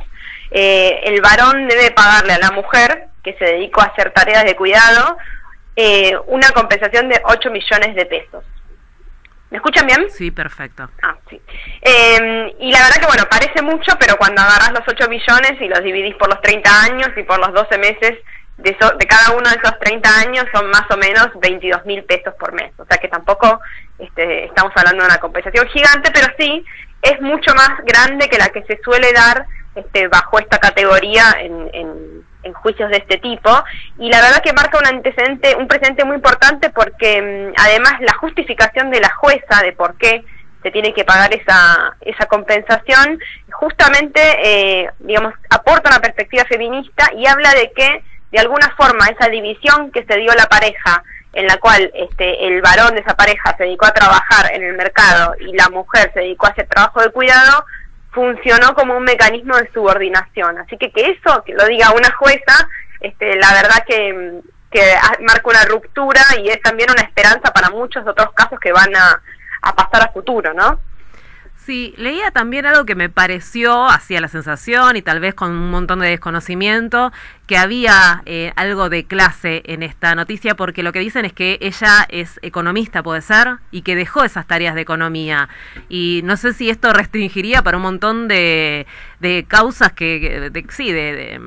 eh, 0.50 1.00
el 1.04 1.20
varón 1.20 1.68
debe 1.68 1.90
pagarle 1.90 2.32
a 2.34 2.38
la 2.38 2.50
mujer 2.50 3.06
que 3.22 3.34
se 3.34 3.44
dedicó 3.44 3.82
a 3.82 3.86
hacer 3.86 4.12
tareas 4.12 4.44
de 4.44 4.56
cuidado 4.56 5.16
eh, 5.76 6.16
una 6.26 6.48
compensación 6.50 7.08
de 7.08 7.20
8 7.24 7.50
millones 7.50 7.94
de 7.94 8.06
pesos. 8.06 8.44
¿Me 9.50 9.56
escuchan 9.56 9.86
bien? 9.86 10.08
Sí, 10.10 10.30
perfecto. 10.30 10.88
Ah, 11.02 11.16
sí. 11.28 11.40
Eh, 11.82 12.54
y 12.60 12.70
la 12.70 12.78
verdad 12.84 13.00
que, 13.00 13.06
bueno, 13.06 13.24
parece 13.28 13.62
mucho, 13.62 13.96
pero 13.98 14.16
cuando 14.16 14.40
agarras 14.42 14.70
los 14.72 14.82
8 14.86 15.08
millones 15.08 15.52
y 15.60 15.66
los 15.68 15.82
dividís 15.82 16.14
por 16.16 16.28
los 16.28 16.40
30 16.40 16.82
años 16.84 17.08
y 17.16 17.22
por 17.24 17.38
los 17.40 17.52
12 17.52 17.78
meses 17.78 18.12
de, 18.58 18.70
eso- 18.70 18.92
de 18.96 19.06
cada 19.06 19.32
uno 19.36 19.48
de 19.50 19.56
esos 19.60 19.76
30 19.80 20.08
años 20.20 20.44
son 20.54 20.70
más 20.70 20.84
o 20.90 20.96
menos 20.96 21.28
22 21.40 21.84
mil 21.84 22.04
pesos 22.04 22.32
por 22.38 22.52
mes. 22.52 22.72
O 22.78 22.84
sea 22.86 22.98
que 22.98 23.08
tampoco 23.08 23.60
este, 23.98 24.44
estamos 24.44 24.72
hablando 24.76 25.02
de 25.02 25.08
una 25.08 25.18
compensación 25.18 25.66
gigante, 25.68 26.10
pero 26.12 26.28
sí 26.38 26.64
es 27.02 27.20
mucho 27.20 27.52
más 27.56 27.70
grande 27.84 28.28
que 28.28 28.38
la 28.38 28.50
que 28.50 28.62
se 28.64 28.78
suele 28.84 29.12
dar 29.12 29.46
este, 29.80 30.08
bajo 30.08 30.38
esta 30.38 30.58
categoría 30.58 31.24
en, 31.38 31.70
en- 31.72 32.20
juicios 32.62 32.90
de 32.90 32.96
este 32.96 33.18
tipo. 33.18 33.50
Y 33.98 34.08
la 34.10 34.20
verdad 34.20 34.42
que 34.42 34.52
marca 34.52 34.78
un 34.78 34.86
antecedente, 34.86 35.54
un 35.56 35.68
precedente 35.68 36.04
muy 36.04 36.16
importante 36.16 36.70
porque 36.70 37.20
mm, 37.22 37.54
además 37.56 37.94
la 38.00 38.14
justificación 38.14 38.90
de 38.90 39.00
la 39.00 39.10
jueza 39.10 39.62
de 39.62 39.72
por 39.72 39.96
qué 39.96 40.24
se 40.62 40.70
tiene 40.70 40.92
que 40.92 41.04
pagar 41.04 41.32
esa, 41.32 41.96
esa 42.00 42.26
compensación, 42.26 43.18
justamente, 43.52 44.20
eh, 44.42 44.90
digamos, 44.98 45.32
aporta 45.48 45.90
una 45.90 46.00
perspectiva 46.00 46.44
feminista 46.44 47.10
y 47.16 47.26
habla 47.26 47.52
de 47.54 47.72
que, 47.72 48.02
de 48.30 48.38
alguna 48.38 48.70
forma, 48.76 49.06
esa 49.06 49.28
división 49.30 49.90
que 49.90 50.04
se 50.04 50.16
dio 50.16 50.32
la 50.34 50.46
pareja, 50.46 51.02
en 51.32 51.46
la 51.46 51.56
cual 51.58 51.90
este, 51.94 52.46
el 52.46 52.60
varón 52.60 52.94
de 52.94 53.00
esa 53.00 53.14
pareja 53.16 53.54
se 53.56 53.64
dedicó 53.64 53.86
a 53.86 53.92
trabajar 53.94 54.52
en 54.52 54.62
el 54.62 54.76
mercado 54.76 55.34
y 55.40 55.52
la 55.52 55.68
mujer 55.68 56.10
se 56.12 56.20
dedicó 56.20 56.46
a 56.46 56.50
hacer 56.50 56.66
trabajo 56.66 57.00
de 57.00 57.10
cuidado, 57.10 57.64
funcionó 58.12 58.74
como 58.74 58.96
un 58.96 59.04
mecanismo 59.04 59.56
de 59.56 59.70
subordinación. 59.72 60.58
Así 60.58 60.76
que 60.76 60.90
que 60.90 61.02
eso, 61.10 61.42
que 61.44 61.54
lo 61.54 61.64
diga 61.66 61.92
una 61.92 62.10
jueza, 62.12 62.68
este, 63.00 63.36
la 63.36 63.52
verdad 63.52 63.84
que, 63.86 64.40
que 64.70 64.94
marca 65.20 65.48
una 65.48 65.64
ruptura 65.64 66.22
y 66.42 66.48
es 66.48 66.60
también 66.62 66.90
una 66.90 67.02
esperanza 67.02 67.52
para 67.52 67.70
muchos 67.70 68.06
otros 68.06 68.32
casos 68.32 68.58
que 68.60 68.72
van 68.72 68.94
a, 68.94 69.22
a 69.62 69.74
pasar 69.74 70.08
a 70.08 70.12
futuro, 70.12 70.52
¿no? 70.54 70.80
Sí, 71.66 71.94
leía 71.98 72.30
también 72.30 72.64
algo 72.66 72.84
que 72.86 72.94
me 72.94 73.10
pareció, 73.10 73.86
hacía 73.86 74.20
la 74.20 74.28
sensación 74.28 74.96
y 74.96 75.02
tal 75.02 75.20
vez 75.20 75.34
con 75.34 75.50
un 75.52 75.70
montón 75.70 76.00
de 76.00 76.08
desconocimiento, 76.08 77.12
que 77.46 77.58
había 77.58 78.22
eh, 78.26 78.52
algo 78.56 78.88
de 78.88 79.04
clase 79.04 79.62
en 79.66 79.82
esta 79.82 80.14
noticia, 80.14 80.54
porque 80.56 80.82
lo 80.82 80.92
que 80.92 81.00
dicen 81.00 81.24
es 81.26 81.32
que 81.32 81.58
ella 81.60 82.06
es 82.08 82.40
economista, 82.42 83.02
puede 83.02 83.20
ser, 83.20 83.58
y 83.70 83.82
que 83.82 83.94
dejó 83.94 84.24
esas 84.24 84.46
tareas 84.46 84.74
de 84.74 84.80
economía. 84.80 85.48
Y 85.88 86.22
no 86.24 86.36
sé 86.36 86.54
si 86.54 86.70
esto 86.70 86.92
restringiría 86.92 87.62
para 87.62 87.76
un 87.76 87.82
montón 87.82 88.26
de, 88.26 88.86
de 89.20 89.44
causas 89.46 89.92
que, 89.92 90.50
de- 90.50 90.66
sí, 90.70 90.90
de, 90.92 91.12
de, 91.12 91.40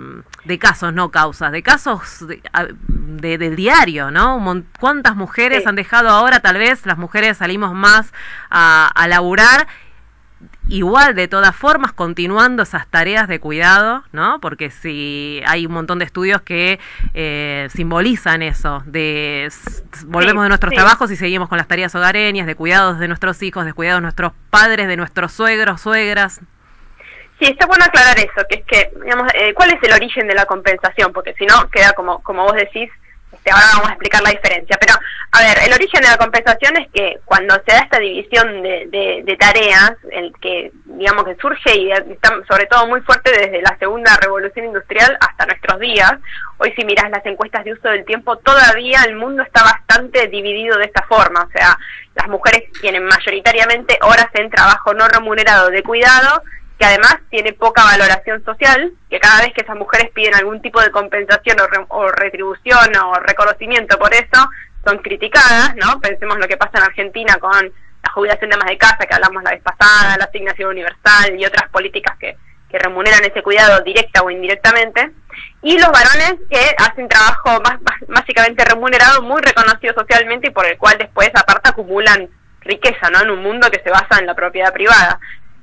de 0.46 0.60
casos, 0.60 0.94
no 0.94 1.10
causas, 1.10 1.52
de 1.52 1.64
casos 1.64 2.26
del 2.88 3.56
diario, 3.56 4.12
¿no? 4.12 4.64
¿Cuántas 4.80 5.16
mujeres 5.16 5.64
Sí. 5.64 5.70
han 5.70 5.76
dejado 5.76 6.10
ahora, 6.10 6.40
tal 6.40 6.58
vez 6.58 6.86
las 6.86 6.98
mujeres 6.98 7.38
salimos 7.38 7.74
más 7.74 8.14
a, 8.50 8.88
a 8.94 9.08
laburar? 9.08 9.68
Igual 10.70 11.16
de 11.16 11.28
todas 11.28 11.56
formas 11.56 11.92
continuando 11.94 12.64
esas 12.64 12.88
tareas 12.88 13.28
de 13.28 13.40
cuidado, 13.40 14.04
¿no? 14.12 14.40
Porque 14.40 14.70
si 14.70 15.42
hay 15.46 15.66
un 15.66 15.74
montón 15.74 16.00
de 16.00 16.06
estudios 16.06 16.42
que 16.42 16.80
eh, 17.14 17.68
simbolizan 17.74 18.42
eso, 18.42 18.82
de 18.86 19.50
volvemos 20.06 20.42
Sí, 20.42 20.46
de 20.46 20.50
nuestros 20.50 20.72
sí. 20.72 20.76
trabajos 20.76 21.12
y 21.12 21.16
seguimos 21.16 21.50
con 21.50 21.58
las 21.58 21.68
tareas 21.68 21.94
hogareñas, 21.96 22.48
de 22.48 22.56
cuidados 22.56 23.00
de 23.00 23.08
nuestros 23.08 23.42
hijos, 23.44 23.66
de 23.66 23.74
cuidados 23.74 24.00
de 24.00 24.04
nuestros 24.04 24.34
padres, 24.50 24.88
de 24.88 24.98
nuestros 24.98 25.32
suegros, 25.34 25.82
suegras. 25.82 26.42
Sí, 27.40 27.50
está 27.50 27.66
bueno 27.66 27.84
aclarar 27.84 28.18
eso, 28.20 28.46
que 28.48 28.60
es 28.60 28.66
que, 28.66 28.92
digamos, 29.04 29.28
eh, 29.34 29.54
¿cuál 29.54 29.72
es 29.72 29.84
el 29.84 29.92
origen 29.94 30.28
de 30.28 30.36
la 30.36 30.46
compensación? 30.46 31.12
Porque 31.12 31.34
si 31.34 31.46
no, 31.46 31.70
queda 31.70 31.94
como, 31.94 32.22
como 32.24 32.44
vos 32.44 32.54
decís, 32.54 32.90
ahora 33.52 33.66
vamos 33.74 33.90
a 33.90 33.94
explicar 33.94 34.22
la 34.24 34.30
diferencia. 34.32 34.78
Pero, 34.80 34.94
a 35.32 35.40
ver, 35.42 35.58
el 35.66 35.74
origen 35.74 36.02
de 36.02 36.08
la 36.10 36.18
compensación 36.18 36.78
es 36.78 36.88
que 36.92 37.20
cuando 37.26 37.56
se 37.66 37.72
da 37.74 37.80
esta 37.80 38.00
división 38.00 38.62
de, 38.62 38.88
de- 38.90 39.22
de 39.26 39.38
tareas, 39.38 39.94
el 40.12 40.32
que, 40.42 40.72
digamos, 40.86 41.26
que 41.26 41.36
surge 41.36 41.76
y 41.78 41.92
está 41.92 42.30
sobre 42.48 42.66
todo 42.68 42.88
muy 42.88 43.02
fuerte 43.02 43.32
desde 43.32 43.62
la 43.62 43.76
segunda 43.80 44.16
revolución 44.22 44.66
industrial 44.66 45.18
hasta 45.20 45.46
nuestros 45.46 45.80
días, 45.80 46.14
hoy 46.58 46.72
si 46.78 46.86
miras 46.86 47.10
las 47.10 47.26
encuestas 47.26 47.64
de 47.66 47.74
uso 47.74 47.90
del 47.90 48.06
tiempo, 48.06 48.38
todavía 48.38 49.02
el 49.08 49.16
mundo 49.16 49.44
está 49.44 49.64
bastante 49.64 50.28
dividido 50.28 50.78
de 50.78 50.86
esta 50.86 51.02
forma, 51.04 51.42
o 51.44 51.50
sea, 51.52 51.78
las 52.16 52.28
mujeres 52.28 52.64
tienen 52.80 53.04
mayoritariamente 53.06 53.98
horas 54.04 54.28
en 54.34 54.50
trabajo 54.50 54.94
no 54.94 55.08
remunerado 55.08 55.70
de 55.70 55.82
cuidado 55.84 56.44
que 56.84 56.88
además 56.88 57.16
tiene 57.30 57.54
poca 57.54 57.82
valoración 57.86 58.44
social, 58.44 58.92
que 59.10 59.18
cada 59.18 59.40
vez 59.40 59.54
que 59.54 59.62
esas 59.62 59.78
mujeres 59.78 60.12
piden 60.14 60.36
algún 60.36 60.62
tipo 60.62 60.82
de 60.82 60.92
compensación 60.92 61.58
o, 61.62 61.68
re- 61.68 61.86
o 61.88 62.12
retribución 62.12 62.94
o 62.98 63.14
reconocimiento 63.22 63.98
por 63.98 64.14
eso, 64.14 64.50
son 64.86 64.98
criticadas, 64.98 65.78
¿no? 65.78 66.02
Pensemos 66.02 66.38
lo 66.38 66.46
que 66.46 66.58
pasa 66.58 66.80
en 66.80 66.84
Argentina 66.84 67.38
con 67.40 67.72
la 68.04 68.12
jubilación 68.12 68.50
de 68.50 68.58
más 68.58 68.68
de 68.68 68.78
casa, 68.78 69.06
que 69.08 69.16
hablamos 69.16 69.42
la 69.44 69.52
vez 69.52 69.62
pasada, 69.64 70.18
la 70.18 70.26
asignación 70.26 70.72
universal 70.72 71.40
y 71.40 71.46
otras 71.46 71.70
políticas 71.70 72.18
que, 72.20 72.36
que 72.70 72.80
remuneran 72.80 73.24
ese 73.24 73.42
cuidado 73.42 73.82
directa 73.82 74.22
o 74.22 74.30
indirectamente. 74.30 75.10
Y 75.62 75.80
los 75.80 75.90
varones 75.90 76.36
que 76.52 76.76
hacen 76.80 77.08
trabajo 77.08 77.62
más, 77.62 77.78
básicamente 78.10 78.66
remunerado, 78.66 79.22
muy 79.22 79.42
reconocido 79.42 79.94
socialmente 79.94 80.50
y 80.50 80.52
por 80.52 80.66
el 80.66 80.78
cual 80.78 80.98
después 80.98 81.32
aparte 81.34 81.70
acumulan 81.70 82.28
riqueza, 82.60 83.10
¿no? 83.10 83.22
En 83.22 83.30
un 83.32 83.42
mundo 83.42 83.72
que 83.72 83.82
se 83.82 83.90
basa 83.90 84.20
en 84.20 84.26
la 84.26 84.36
propiedad 84.36 84.74
privada. 84.74 85.18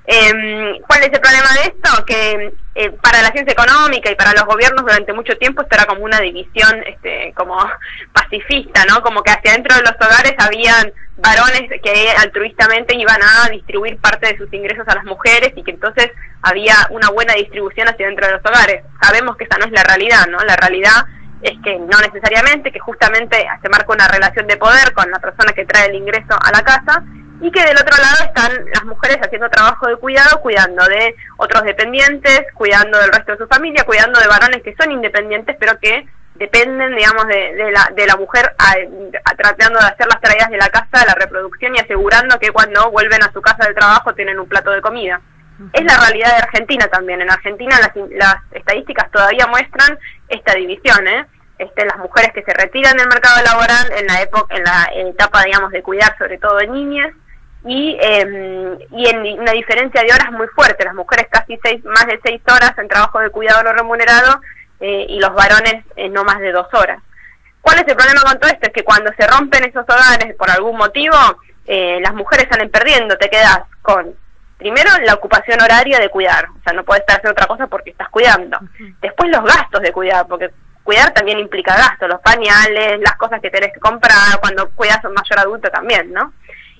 Eh, 0.06 0.80
¿Cuál 0.86 1.02
es 1.02 1.12
el 1.12 1.20
problema 1.20 1.52
de 1.54 1.68
esto? 1.68 2.04
Que 2.04 2.52
eh, 2.74 2.90
para 3.02 3.22
la 3.22 3.30
ciencia 3.30 3.52
económica 3.52 4.10
y 4.10 4.14
para 4.14 4.32
los 4.32 4.44
gobiernos 4.44 4.82
durante 4.82 5.12
mucho 5.12 5.36
tiempo 5.36 5.62
esto 5.62 5.76
era 5.76 5.86
como 5.86 6.04
una 6.04 6.20
división 6.20 6.82
este, 6.86 7.32
como 7.36 7.56
pacifista, 8.12 8.84
¿no? 8.86 9.02
Como 9.02 9.22
que 9.22 9.30
hacia 9.30 9.52
dentro 9.52 9.76
de 9.76 9.82
los 9.82 9.94
hogares 10.00 10.34
habían 10.38 10.92
varones 11.16 11.68
que 11.82 12.10
altruistamente 12.18 12.96
iban 12.96 13.20
a 13.22 13.50
distribuir 13.50 13.98
parte 13.98 14.32
de 14.32 14.38
sus 14.38 14.52
ingresos 14.52 14.88
a 14.88 14.94
las 14.94 15.04
mujeres 15.04 15.52
y 15.54 15.62
que 15.62 15.72
entonces 15.72 16.10
había 16.42 16.74
una 16.90 17.10
buena 17.10 17.34
distribución 17.34 17.88
hacia 17.88 18.06
dentro 18.06 18.26
de 18.26 18.32
los 18.32 18.44
hogares. 18.44 18.82
Sabemos 19.02 19.36
que 19.36 19.44
esa 19.44 19.58
no 19.58 19.66
es 19.66 19.72
la 19.72 19.84
realidad, 19.84 20.26
¿no? 20.28 20.38
La 20.38 20.56
realidad 20.56 21.04
es 21.42 21.58
que 21.62 21.78
no 21.78 21.98
necesariamente, 22.00 22.72
que 22.72 22.80
justamente 22.80 23.46
se 23.62 23.68
marca 23.68 23.92
una 23.92 24.08
relación 24.08 24.46
de 24.46 24.56
poder 24.56 24.92
con 24.94 25.10
la 25.10 25.18
persona 25.18 25.52
que 25.52 25.66
trae 25.66 25.86
el 25.86 25.94
ingreso 25.94 26.38
a 26.40 26.50
la 26.52 26.62
casa 26.62 27.04
y 27.40 27.50
que 27.50 27.64
del 27.64 27.76
otro 27.76 27.96
lado 27.96 28.24
están 28.24 28.52
las 28.74 28.84
mujeres 28.84 29.18
haciendo 29.22 29.48
trabajo 29.48 29.86
de 29.88 29.96
cuidado, 29.96 30.40
cuidando 30.40 30.84
de 30.86 31.14
otros 31.38 31.62
dependientes, 31.62 32.42
cuidando 32.54 32.98
del 32.98 33.12
resto 33.12 33.32
de 33.32 33.38
su 33.38 33.46
familia, 33.46 33.84
cuidando 33.84 34.20
de 34.20 34.28
varones 34.28 34.62
que 34.62 34.74
son 34.78 34.92
independientes, 34.92 35.56
pero 35.58 35.78
que 35.80 36.06
dependen, 36.34 36.94
digamos, 36.96 37.26
de, 37.26 37.54
de 37.54 37.70
la, 37.72 37.90
de 37.94 38.06
la 38.06 38.16
mujer 38.16 38.54
a- 38.58 38.74
a- 39.24 39.34
tratando 39.36 39.78
de 39.78 39.86
hacer 39.86 40.06
las 40.06 40.20
tareas 40.20 40.50
de 40.50 40.56
la 40.56 40.68
casa, 40.70 41.00
de 41.00 41.06
la 41.06 41.14
reproducción 41.14 41.74
y 41.76 41.80
asegurando 41.80 42.38
que 42.38 42.50
cuando 42.50 42.90
vuelven 42.90 43.22
a 43.22 43.32
su 43.32 43.40
casa 43.42 43.66
de 43.68 43.74
trabajo 43.74 44.14
tienen 44.14 44.38
un 44.40 44.48
plato 44.48 44.70
de 44.70 44.80
comida. 44.80 45.20
Es 45.74 45.84
la 45.84 45.98
realidad 45.98 46.30
de 46.30 46.42
Argentina 46.42 46.86
también. 46.88 47.20
En 47.20 47.30
Argentina 47.30 47.78
las, 47.80 47.90
las 48.12 48.36
estadísticas 48.52 49.10
todavía 49.10 49.46
muestran 49.46 49.98
esta 50.28 50.54
división, 50.54 51.06
¿eh? 51.06 51.26
Este, 51.58 51.84
las 51.84 51.98
mujeres 51.98 52.32
que 52.32 52.42
se 52.42 52.54
retiran 52.54 52.96
del 52.96 53.08
mercado 53.08 53.44
laboral 53.44 53.92
en 53.98 54.06
la 54.06 54.22
época, 54.22 54.54
en 54.56 54.64
la 54.64 54.88
etapa, 55.10 55.42
digamos, 55.44 55.70
de 55.72 55.82
cuidar 55.82 56.16
sobre 56.16 56.38
todo 56.38 56.56
de 56.56 56.68
niñas 56.68 57.12
y, 57.64 57.96
eh, 58.00 58.78
y 58.90 59.08
en 59.08 59.40
una 59.40 59.52
diferencia 59.52 60.02
de 60.02 60.12
horas 60.12 60.30
muy 60.32 60.46
fuerte. 60.48 60.84
Las 60.84 60.94
mujeres 60.94 61.26
casi 61.30 61.58
seis, 61.62 61.84
más 61.84 62.06
de 62.06 62.20
seis 62.22 62.40
horas 62.50 62.72
en 62.78 62.88
trabajo 62.88 63.20
de 63.20 63.30
cuidado 63.30 63.62
no 63.62 63.72
remunerado 63.72 64.40
eh, 64.80 65.06
y 65.08 65.18
los 65.20 65.34
varones 65.34 65.84
eh, 65.96 66.08
no 66.08 66.24
más 66.24 66.38
de 66.40 66.52
dos 66.52 66.68
horas. 66.72 67.02
¿Cuál 67.60 67.78
es 67.78 67.88
el 67.88 67.96
problema 67.96 68.22
con 68.22 68.38
todo 68.38 68.50
esto? 68.50 68.66
Es 68.66 68.72
que 68.72 68.84
cuando 68.84 69.12
se 69.18 69.26
rompen 69.26 69.64
esos 69.64 69.84
hogares 69.84 70.34
por 70.36 70.50
algún 70.50 70.76
motivo, 70.76 71.16
eh, 71.66 71.98
las 72.02 72.14
mujeres 72.14 72.46
salen 72.50 72.70
perdiendo, 72.70 73.18
te 73.18 73.28
quedas 73.28 73.60
con, 73.82 74.14
primero, 74.56 74.90
la 75.04 75.14
ocupación 75.14 75.60
horaria 75.60 75.98
de 75.98 76.08
cuidar, 76.08 76.46
o 76.48 76.62
sea, 76.64 76.72
no 76.72 76.84
puedes 76.84 77.02
estar 77.02 77.18
haciendo 77.18 77.32
otra 77.32 77.46
cosa 77.46 77.66
porque 77.66 77.90
estás 77.90 78.08
cuidando. 78.08 78.58
Después 79.02 79.30
los 79.30 79.44
gastos 79.44 79.82
de 79.82 79.92
cuidar, 79.92 80.26
porque 80.26 80.50
cuidar 80.82 81.12
también 81.12 81.38
implica 81.38 81.76
gastos, 81.76 82.08
los 82.08 82.20
pañales, 82.22 82.98
las 83.00 83.16
cosas 83.16 83.40
que 83.40 83.50
tenés 83.50 83.72
que 83.74 83.80
comprar, 83.80 84.40
cuando 84.40 84.70
cuidas 84.70 85.04
a 85.04 85.08
un 85.08 85.14
mayor 85.14 85.38
adulto 85.38 85.70
también, 85.70 86.12
¿no? 86.12 86.32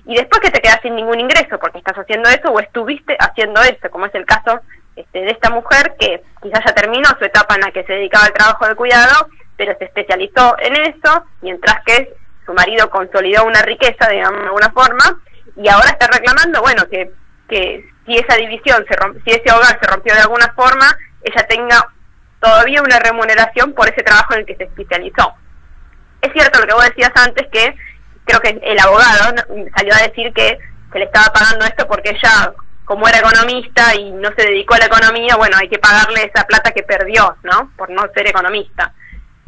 Y 0.05 0.15
después 0.15 0.41
que 0.41 0.51
te 0.51 0.61
quedas 0.61 0.79
sin 0.81 0.95
ningún 0.95 1.19
ingreso 1.19 1.59
porque 1.59 1.77
estás 1.77 1.97
haciendo 1.97 2.29
eso 2.29 2.49
o 2.49 2.59
estuviste 2.59 3.15
haciendo 3.19 3.61
eso, 3.61 3.89
como 3.91 4.07
es 4.07 4.15
el 4.15 4.25
caso 4.25 4.61
este, 4.95 5.19
de 5.21 5.31
esta 5.31 5.49
mujer 5.49 5.93
que 5.99 6.23
quizás 6.41 6.63
ya 6.65 6.73
terminó 6.73 7.07
su 7.19 7.25
etapa 7.25 7.55
en 7.55 7.61
la 7.61 7.71
que 7.71 7.83
se 7.83 7.93
dedicaba 7.93 8.25
al 8.25 8.33
trabajo 8.33 8.67
de 8.67 8.75
cuidado, 8.75 9.27
pero 9.57 9.77
se 9.77 9.85
especializó 9.85 10.55
en 10.59 10.75
eso, 10.75 11.25
mientras 11.41 11.83
que 11.85 12.13
su 12.45 12.53
marido 12.53 12.89
consolidó 12.89 13.45
una 13.45 13.61
riqueza, 13.61 14.09
digamos, 14.09 14.39
de 14.39 14.47
alguna 14.47 14.71
forma, 14.71 15.21
y 15.55 15.69
ahora 15.69 15.89
está 15.89 16.07
reclamando, 16.07 16.61
bueno, 16.61 16.83
que, 16.89 17.11
que 17.47 17.87
si 18.05 18.17
esa 18.17 18.35
división, 18.37 18.83
se 18.87 18.95
romp- 18.95 19.23
si 19.23 19.31
ese 19.31 19.51
hogar 19.53 19.77
se 19.79 19.87
rompió 19.87 20.15
de 20.15 20.21
alguna 20.21 20.51
forma, 20.53 20.97
ella 21.21 21.45
tenga 21.47 21.87
todavía 22.39 22.81
una 22.81 22.97
remuneración 22.97 23.73
por 23.73 23.87
ese 23.87 24.01
trabajo 24.01 24.33
en 24.33 24.39
el 24.39 24.45
que 24.47 24.55
se 24.55 24.63
especializó. 24.63 25.35
Es 26.21 26.33
cierto 26.33 26.59
lo 26.59 26.65
que 26.65 26.73
vos 26.73 26.85
decías 26.85 27.11
antes, 27.15 27.47
que 27.51 27.75
creo 28.39 28.41
que 28.41 28.71
el 28.71 28.79
abogado 28.79 29.33
¿no? 29.33 29.65
salió 29.75 29.93
a 29.93 30.07
decir 30.07 30.33
que 30.33 30.57
se 30.91 30.99
le 30.99 31.05
estaba 31.05 31.33
pagando 31.33 31.65
esto 31.65 31.87
porque 31.87 32.11
ella, 32.11 32.53
como 32.85 33.07
era 33.07 33.19
economista 33.19 33.95
y 33.95 34.11
no 34.11 34.29
se 34.35 34.43
dedicó 34.47 34.75
a 34.75 34.79
la 34.79 34.85
economía, 34.85 35.35
bueno, 35.35 35.57
hay 35.57 35.69
que 35.69 35.79
pagarle 35.79 36.23
esa 36.23 36.45
plata 36.45 36.71
que 36.71 36.83
perdió, 36.83 37.35
¿no? 37.43 37.71
Por 37.77 37.89
no 37.89 38.03
ser 38.13 38.27
economista. 38.27 38.93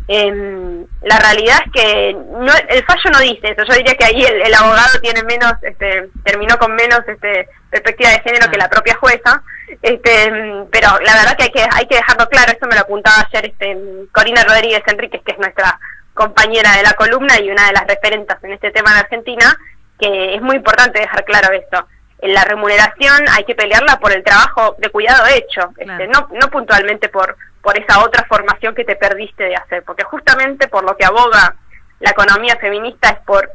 Em, 0.07 0.85
la 1.03 1.17
realidad 1.17 1.59
es 1.65 1.71
que 1.71 2.13
no, 2.13 2.51
el 2.67 2.85
fallo 2.85 3.09
no 3.11 3.19
dice 3.19 3.51
eso. 3.51 3.63
Yo 3.67 3.75
diría 3.75 3.95
que 3.95 4.03
ahí 4.03 4.21
el, 4.21 4.41
el 4.41 4.53
abogado 4.53 4.99
tiene 5.01 5.23
menos, 5.23 5.53
este, 5.61 6.09
terminó 6.25 6.57
con 6.57 6.75
menos 6.75 7.01
este, 7.07 7.47
perspectiva 7.69 8.09
de 8.09 8.19
género 8.19 8.51
que 8.51 8.57
la 8.57 8.69
propia 8.69 8.95
jueza. 8.95 9.41
Este, 9.81 10.23
em, 10.23 10.67
pero 10.71 10.89
la 11.05 11.13
verdad 11.15 11.37
que 11.37 11.43
hay 11.43 11.51
que 11.51 11.65
hay 11.71 11.87
que 11.87 11.95
dejarlo 11.95 12.27
claro. 12.27 12.51
Esto 12.51 12.67
me 12.67 12.75
lo 12.75 12.81
apuntaba 12.81 13.25
ayer 13.27 13.45
este, 13.45 13.77
Corina 14.11 14.43
Rodríguez 14.43 14.83
Enríquez, 14.87 15.21
que 15.23 15.31
es 15.31 15.39
nuestra 15.39 15.79
compañera 16.13 16.71
de 16.77 16.83
la 16.83 16.93
columna 16.93 17.39
y 17.39 17.49
una 17.49 17.67
de 17.67 17.73
las 17.73 17.87
referentes 17.87 18.37
en 18.43 18.53
este 18.53 18.71
tema 18.71 18.91
en 18.91 18.97
Argentina, 18.97 19.57
que 19.99 20.35
es 20.35 20.41
muy 20.41 20.57
importante 20.57 20.99
dejar 20.99 21.23
claro 21.25 21.53
esto. 21.53 21.87
En 22.19 22.33
la 22.33 22.45
remuneración 22.45 23.25
hay 23.31 23.43
que 23.43 23.55
pelearla 23.55 23.99
por 23.99 24.13
el 24.13 24.23
trabajo 24.23 24.75
de 24.77 24.89
cuidado 24.89 25.25
hecho, 25.27 25.73
este, 25.77 26.07
no, 26.07 26.29
no 26.31 26.49
puntualmente 26.49 27.09
por, 27.09 27.35
por 27.61 27.77
esa 27.77 28.03
otra 28.03 28.25
formación 28.25 28.75
que 28.75 28.85
te 28.85 28.95
perdiste 28.95 29.43
de 29.43 29.55
hacer, 29.55 29.83
porque 29.83 30.03
justamente 30.03 30.67
por 30.67 30.83
lo 30.83 30.95
que 30.95 31.05
aboga 31.05 31.55
la 31.99 32.11
economía 32.11 32.55
feminista 32.57 33.09
es 33.09 33.19
por 33.25 33.49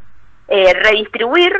eh, 0.48 0.74
redistribuir, 0.74 1.52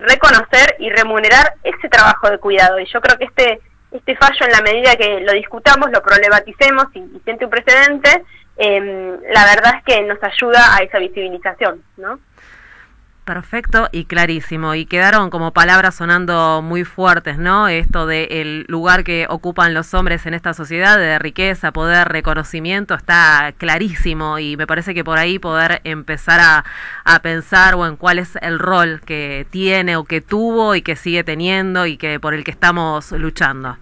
reconocer 0.00 0.76
y 0.78 0.90
remunerar 0.90 1.54
ese 1.62 1.88
trabajo 1.88 2.30
de 2.30 2.38
cuidado. 2.38 2.78
Y 2.80 2.86
yo 2.86 3.00
creo 3.00 3.18
que 3.18 3.24
este, 3.24 3.60
este 3.92 4.16
fallo, 4.16 4.46
en 4.46 4.52
la 4.52 4.62
medida 4.62 4.96
que 4.96 5.20
lo 5.20 5.32
discutamos, 5.32 5.90
lo 5.90 6.02
problematicemos 6.02 6.86
y, 6.94 7.00
y 7.00 7.20
siente 7.24 7.44
un 7.44 7.50
precedente, 7.50 8.24
eh, 8.60 9.18
la 9.32 9.44
verdad 9.46 9.76
es 9.78 9.84
que 9.84 10.02
nos 10.02 10.18
ayuda 10.22 10.76
a 10.76 10.82
esa 10.82 10.98
visibilización, 10.98 11.82
¿no? 11.96 12.20
Perfecto 13.24 13.88
y 13.92 14.04
clarísimo. 14.04 14.74
Y 14.74 14.86
quedaron 14.86 15.30
como 15.30 15.52
palabras 15.52 15.94
sonando 15.94 16.60
muy 16.62 16.84
fuertes, 16.84 17.38
¿no? 17.38 17.68
Esto 17.68 18.06
de 18.06 18.24
el 18.24 18.66
lugar 18.68 19.02
que 19.02 19.26
ocupan 19.30 19.72
los 19.72 19.94
hombres 19.94 20.26
en 20.26 20.34
esta 20.34 20.52
sociedad, 20.52 20.98
de 20.98 21.18
riqueza, 21.18 21.72
poder, 21.72 22.08
reconocimiento, 22.08 22.94
está 22.94 23.54
clarísimo. 23.56 24.38
Y 24.38 24.56
me 24.56 24.66
parece 24.66 24.94
que 24.94 25.04
por 25.04 25.18
ahí 25.18 25.38
poder 25.38 25.80
empezar 25.84 26.40
a, 26.40 26.64
a 27.04 27.22
pensar, 27.22 27.76
bueno, 27.76 27.96
cuál 27.96 28.18
es 28.18 28.36
el 28.42 28.58
rol 28.58 29.00
que 29.06 29.46
tiene 29.50 29.96
o 29.96 30.04
que 30.04 30.20
tuvo 30.20 30.74
y 30.74 30.82
que 30.82 30.96
sigue 30.96 31.24
teniendo 31.24 31.86
y 31.86 31.96
que 31.96 32.20
por 32.20 32.34
el 32.34 32.44
que 32.44 32.50
estamos 32.50 33.12
luchando. 33.12 33.78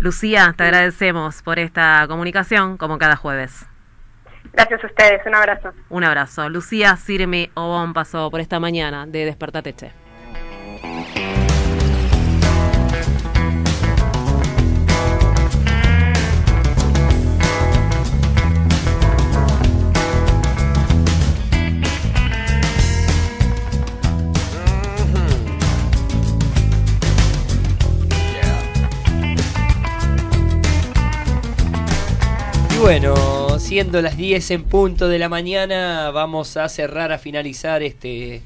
Lucía, 0.00 0.52
te 0.56 0.64
agradecemos 0.64 1.42
por 1.42 1.58
esta 1.58 2.04
comunicación, 2.08 2.76
como 2.76 2.98
cada 2.98 3.16
jueves. 3.16 3.66
Gracias 4.54 4.84
a 4.84 4.86
ustedes, 4.86 5.26
un 5.26 5.34
abrazo. 5.34 5.72
Un 5.88 6.04
abrazo. 6.04 6.48
Lucía 6.48 6.96
Sirmi 6.96 7.50
Obón 7.54 7.92
pasó 7.92 8.30
por 8.30 8.40
esta 8.40 8.60
mañana 8.60 9.04
de 9.04 9.24
Despertate 9.24 9.74
Che. 9.74 10.04
Bueno, 33.54 33.68
siendo 33.68 34.02
las 34.02 34.16
10 34.16 34.50
en 34.50 34.64
punto 34.64 35.06
de 35.06 35.16
la 35.16 35.28
mañana, 35.28 36.10
vamos 36.10 36.56
a 36.56 36.68
cerrar, 36.68 37.12
a 37.12 37.18
finalizar 37.18 37.84
este 37.84 38.42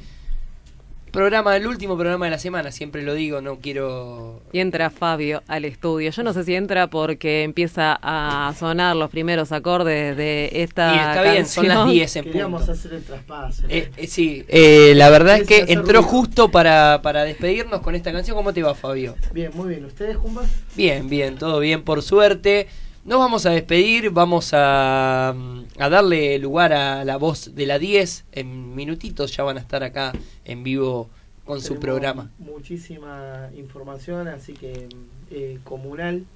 programa, 1.12 1.57
el 1.57 1.66
último 1.66 1.97
programa 1.97 2.27
de 2.27 2.33
la 2.33 2.38
semana, 2.38 2.71
siempre 2.73 3.01
lo 3.01 3.14
digo, 3.14 3.40
no 3.40 3.57
quiero... 3.57 4.42
Y 4.53 4.61
entra 4.61 4.90
Fabio 4.90 5.42
al 5.49 5.64
estudio. 5.64 6.11
Yo 6.11 6.23
no 6.23 6.35
sé 6.35 6.44
si 6.44 6.55
entra 6.55 6.88
porque 6.88 7.42
empieza 7.42 7.99
a 8.03 8.53
sonar 8.59 8.97
los 8.97 9.09
primeros 9.09 9.51
acordes 9.51 10.14
de 10.14 10.51
esta 10.53 10.94
Y 10.94 10.99
está 10.99 11.23
bien, 11.23 11.47
son 11.47 11.68
las 11.68 11.77
canción. 11.79 11.94
10 11.94 12.16
en 12.16 12.25
Queríamos 12.25 12.61
punto. 12.61 12.73
hacer 12.73 12.92
el 12.92 13.03
traspaso. 13.03 13.62
Eh, 13.71 13.90
eh, 13.97 14.07
sí, 14.09 14.44
eh, 14.47 14.92
la 14.94 15.09
verdad 15.09 15.38
es 15.38 15.49
que 15.49 15.73
entró 15.73 16.01
ruido. 16.01 16.03
justo 16.03 16.51
para, 16.51 17.01
para 17.01 17.25
despedirnos 17.25 17.81
con 17.81 17.94
esta 17.94 18.12
canción. 18.12 18.37
¿Cómo 18.37 18.53
te 18.53 18.62
va, 18.62 18.75
Fabio? 18.75 19.16
Bien, 19.33 19.53
muy 19.55 19.71
bien. 19.71 19.87
¿Ustedes, 19.87 20.18
Jumbas? 20.18 20.51
Bien, 20.77 21.09
bien, 21.09 21.38
todo 21.38 21.61
bien, 21.61 21.83
por 21.83 22.03
suerte. 22.03 22.68
Nos 23.09 23.21
vamos 23.21 23.47
a 23.47 23.53
despedir, 23.53 24.11
vamos 24.11 24.51
a, 24.53 25.31
a 25.31 25.88
darle 25.88 26.38
lugar 26.38 26.75
a 26.75 27.07
la 27.07 27.16
voz 27.16 27.55
de 27.55 27.64
la 27.64 27.79
10. 27.79 28.27
En 28.33 28.75
minutitos 28.75 29.35
ya 29.35 29.44
van 29.44 29.57
a 29.57 29.61
estar 29.61 29.83
acá 29.83 30.12
en 30.44 30.62
vivo 30.62 31.09
con 31.47 31.62
su 31.62 31.81
programa. 31.81 32.31
Muchísima 32.38 33.49
información, 33.57 34.29
así 34.29 34.53
que 34.53 34.90
eh, 35.31 35.59
comunal. 35.64 36.27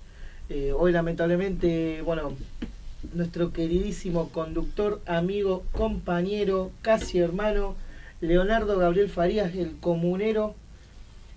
Eh, 0.48 0.73
hoy 0.75 0.92
lamentablemente, 0.92 2.00
bueno, 2.06 2.33
nuestro 3.12 3.52
queridísimo 3.52 4.31
conductor, 4.31 5.02
amigo, 5.04 5.64
compañero, 5.73 6.70
casi 6.81 7.18
hermano, 7.18 7.77
Leonardo 8.23 8.79
Gabriel 8.79 9.10
Farías, 9.10 9.54
el 9.54 9.77
comunero, 9.77 10.54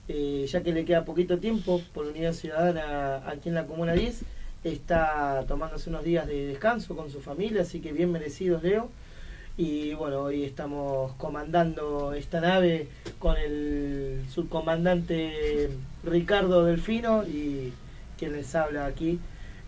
eh, 0.07 0.45
ya 0.47 0.63
que 0.63 0.71
le 0.71 0.85
queda 0.85 1.03
poquito 1.03 1.39
tiempo 1.39 1.81
por 1.93 2.05
Unidad 2.05 2.31
Ciudadana 2.31 3.17
aquí 3.29 3.49
en 3.49 3.55
la 3.55 3.65
Comuna 3.65 3.91
10, 3.91 4.23
está 4.71 5.43
tomándose 5.47 5.89
unos 5.89 6.03
días 6.03 6.27
de 6.27 6.47
descanso 6.47 6.95
con 6.95 7.09
su 7.09 7.21
familia, 7.21 7.61
así 7.61 7.79
que 7.81 7.91
bien 7.93 8.11
merecidos, 8.11 8.63
Leo. 8.63 8.89
Y 9.57 9.93
bueno, 9.93 10.19
hoy 10.21 10.43
estamos 10.43 11.13
comandando 11.13 12.13
esta 12.13 12.41
nave 12.41 12.89
con 13.19 13.37
el 13.37 14.21
subcomandante 14.29 15.69
Ricardo 16.03 16.65
Delfino 16.65 17.23
y 17.23 17.71
quien 18.17 18.33
les 18.33 18.53
habla 18.55 18.85
aquí 18.85 19.19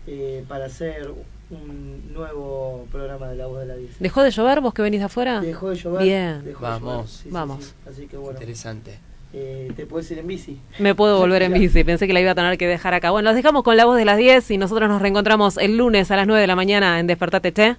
eh, 0.06 0.44
para 0.46 0.66
hacer 0.66 1.10
un 1.50 2.12
nuevo 2.12 2.86
programa 2.92 3.28
de 3.28 3.36
La 3.36 3.46
Voz 3.46 3.60
de 3.60 3.66
la 3.66 3.76
10. 3.76 4.00
¿Dejó 4.00 4.22
de 4.22 4.30
llover 4.30 4.60
vos 4.60 4.74
que 4.74 4.82
venís 4.82 5.00
de 5.00 5.06
afuera? 5.06 5.40
Dejó 5.40 5.70
de 5.70 5.76
llover. 5.76 6.02
Bien. 6.02 6.44
dejó 6.44 6.64
de 6.66 6.70
Vamos. 6.70 6.92
llover, 6.92 7.08
sí, 7.08 7.22
sí, 7.22 7.28
Vamos. 7.30 7.64
sí. 7.64 7.72
Así 7.88 8.06
que 8.08 8.16
bueno, 8.18 8.38
Interesante. 8.38 8.98
Eh, 9.32 9.72
te 9.76 9.86
puedes 9.86 10.10
ir 10.10 10.18
en 10.18 10.26
bici. 10.26 10.58
Me 10.78 10.94
puedo 10.94 11.18
volver 11.20 11.42
en 11.42 11.52
bici, 11.52 11.84
pensé 11.84 12.06
que 12.06 12.12
la 12.12 12.20
iba 12.20 12.32
a 12.32 12.34
tener 12.34 12.56
que 12.58 12.66
dejar 12.66 12.94
acá. 12.94 13.10
Bueno, 13.10 13.30
los 13.30 13.36
dejamos 13.36 13.62
con 13.62 13.76
la 13.76 13.84
voz 13.84 13.96
de 13.96 14.04
las 14.04 14.16
10 14.16 14.50
y 14.50 14.58
nosotros 14.58 14.88
nos 14.88 15.02
reencontramos 15.02 15.56
el 15.58 15.76
lunes 15.76 16.10
a 16.10 16.16
las 16.16 16.26
9 16.26 16.40
de 16.40 16.46
la 16.46 16.56
mañana 16.56 16.98
en 16.98 17.06
Despertate 17.06 17.52
Che. 17.52 17.76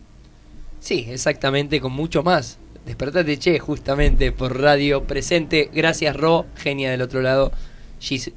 Sí, 0.80 1.06
exactamente, 1.10 1.82
con 1.82 1.92
mucho 1.92 2.24
más. 2.24 2.58
Despertate 2.86 3.38
Che, 3.38 3.60
justamente 3.60 4.32
por 4.32 4.60
radio 4.60 5.04
presente. 5.04 5.70
Gracias, 5.74 6.16
Ro, 6.16 6.46
genia 6.56 6.92
del 6.92 7.02
otro 7.02 7.22
lado, 7.22 7.52
Gis 8.00 8.32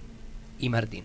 y 0.59 0.69
Martín. 0.69 1.05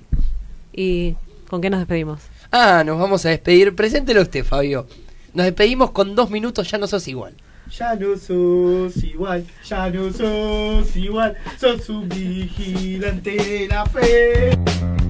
¿Y 0.74 1.16
con 1.50 1.62
qué 1.62 1.70
nos 1.70 1.80
despedimos? 1.80 2.22
Ah, 2.52 2.84
nos 2.86 3.00
vamos 3.00 3.26
a 3.26 3.30
despedir. 3.30 3.76
Preséntelo 3.76 4.22
usted, 4.22 4.44
Fabio. 4.44 4.88
Nos 5.34 5.46
despedimos 5.46 5.92
con 5.92 6.16
dos 6.16 6.30
minutos, 6.30 6.70
ya 6.70 6.78
no 6.78 6.88
sos 6.88 7.08
igual. 7.08 7.36
Ya 7.70 7.96
no 7.96 8.18
sos 8.18 9.04
igual, 9.04 9.46
ya 9.64 9.90
no 9.90 10.12
sos 10.12 10.96
igual, 10.96 11.36
sos 11.60 11.90
un 11.90 12.08
vigilante 12.08 13.32
de 13.36 13.68
la 13.68 13.86
fe. 13.86 15.07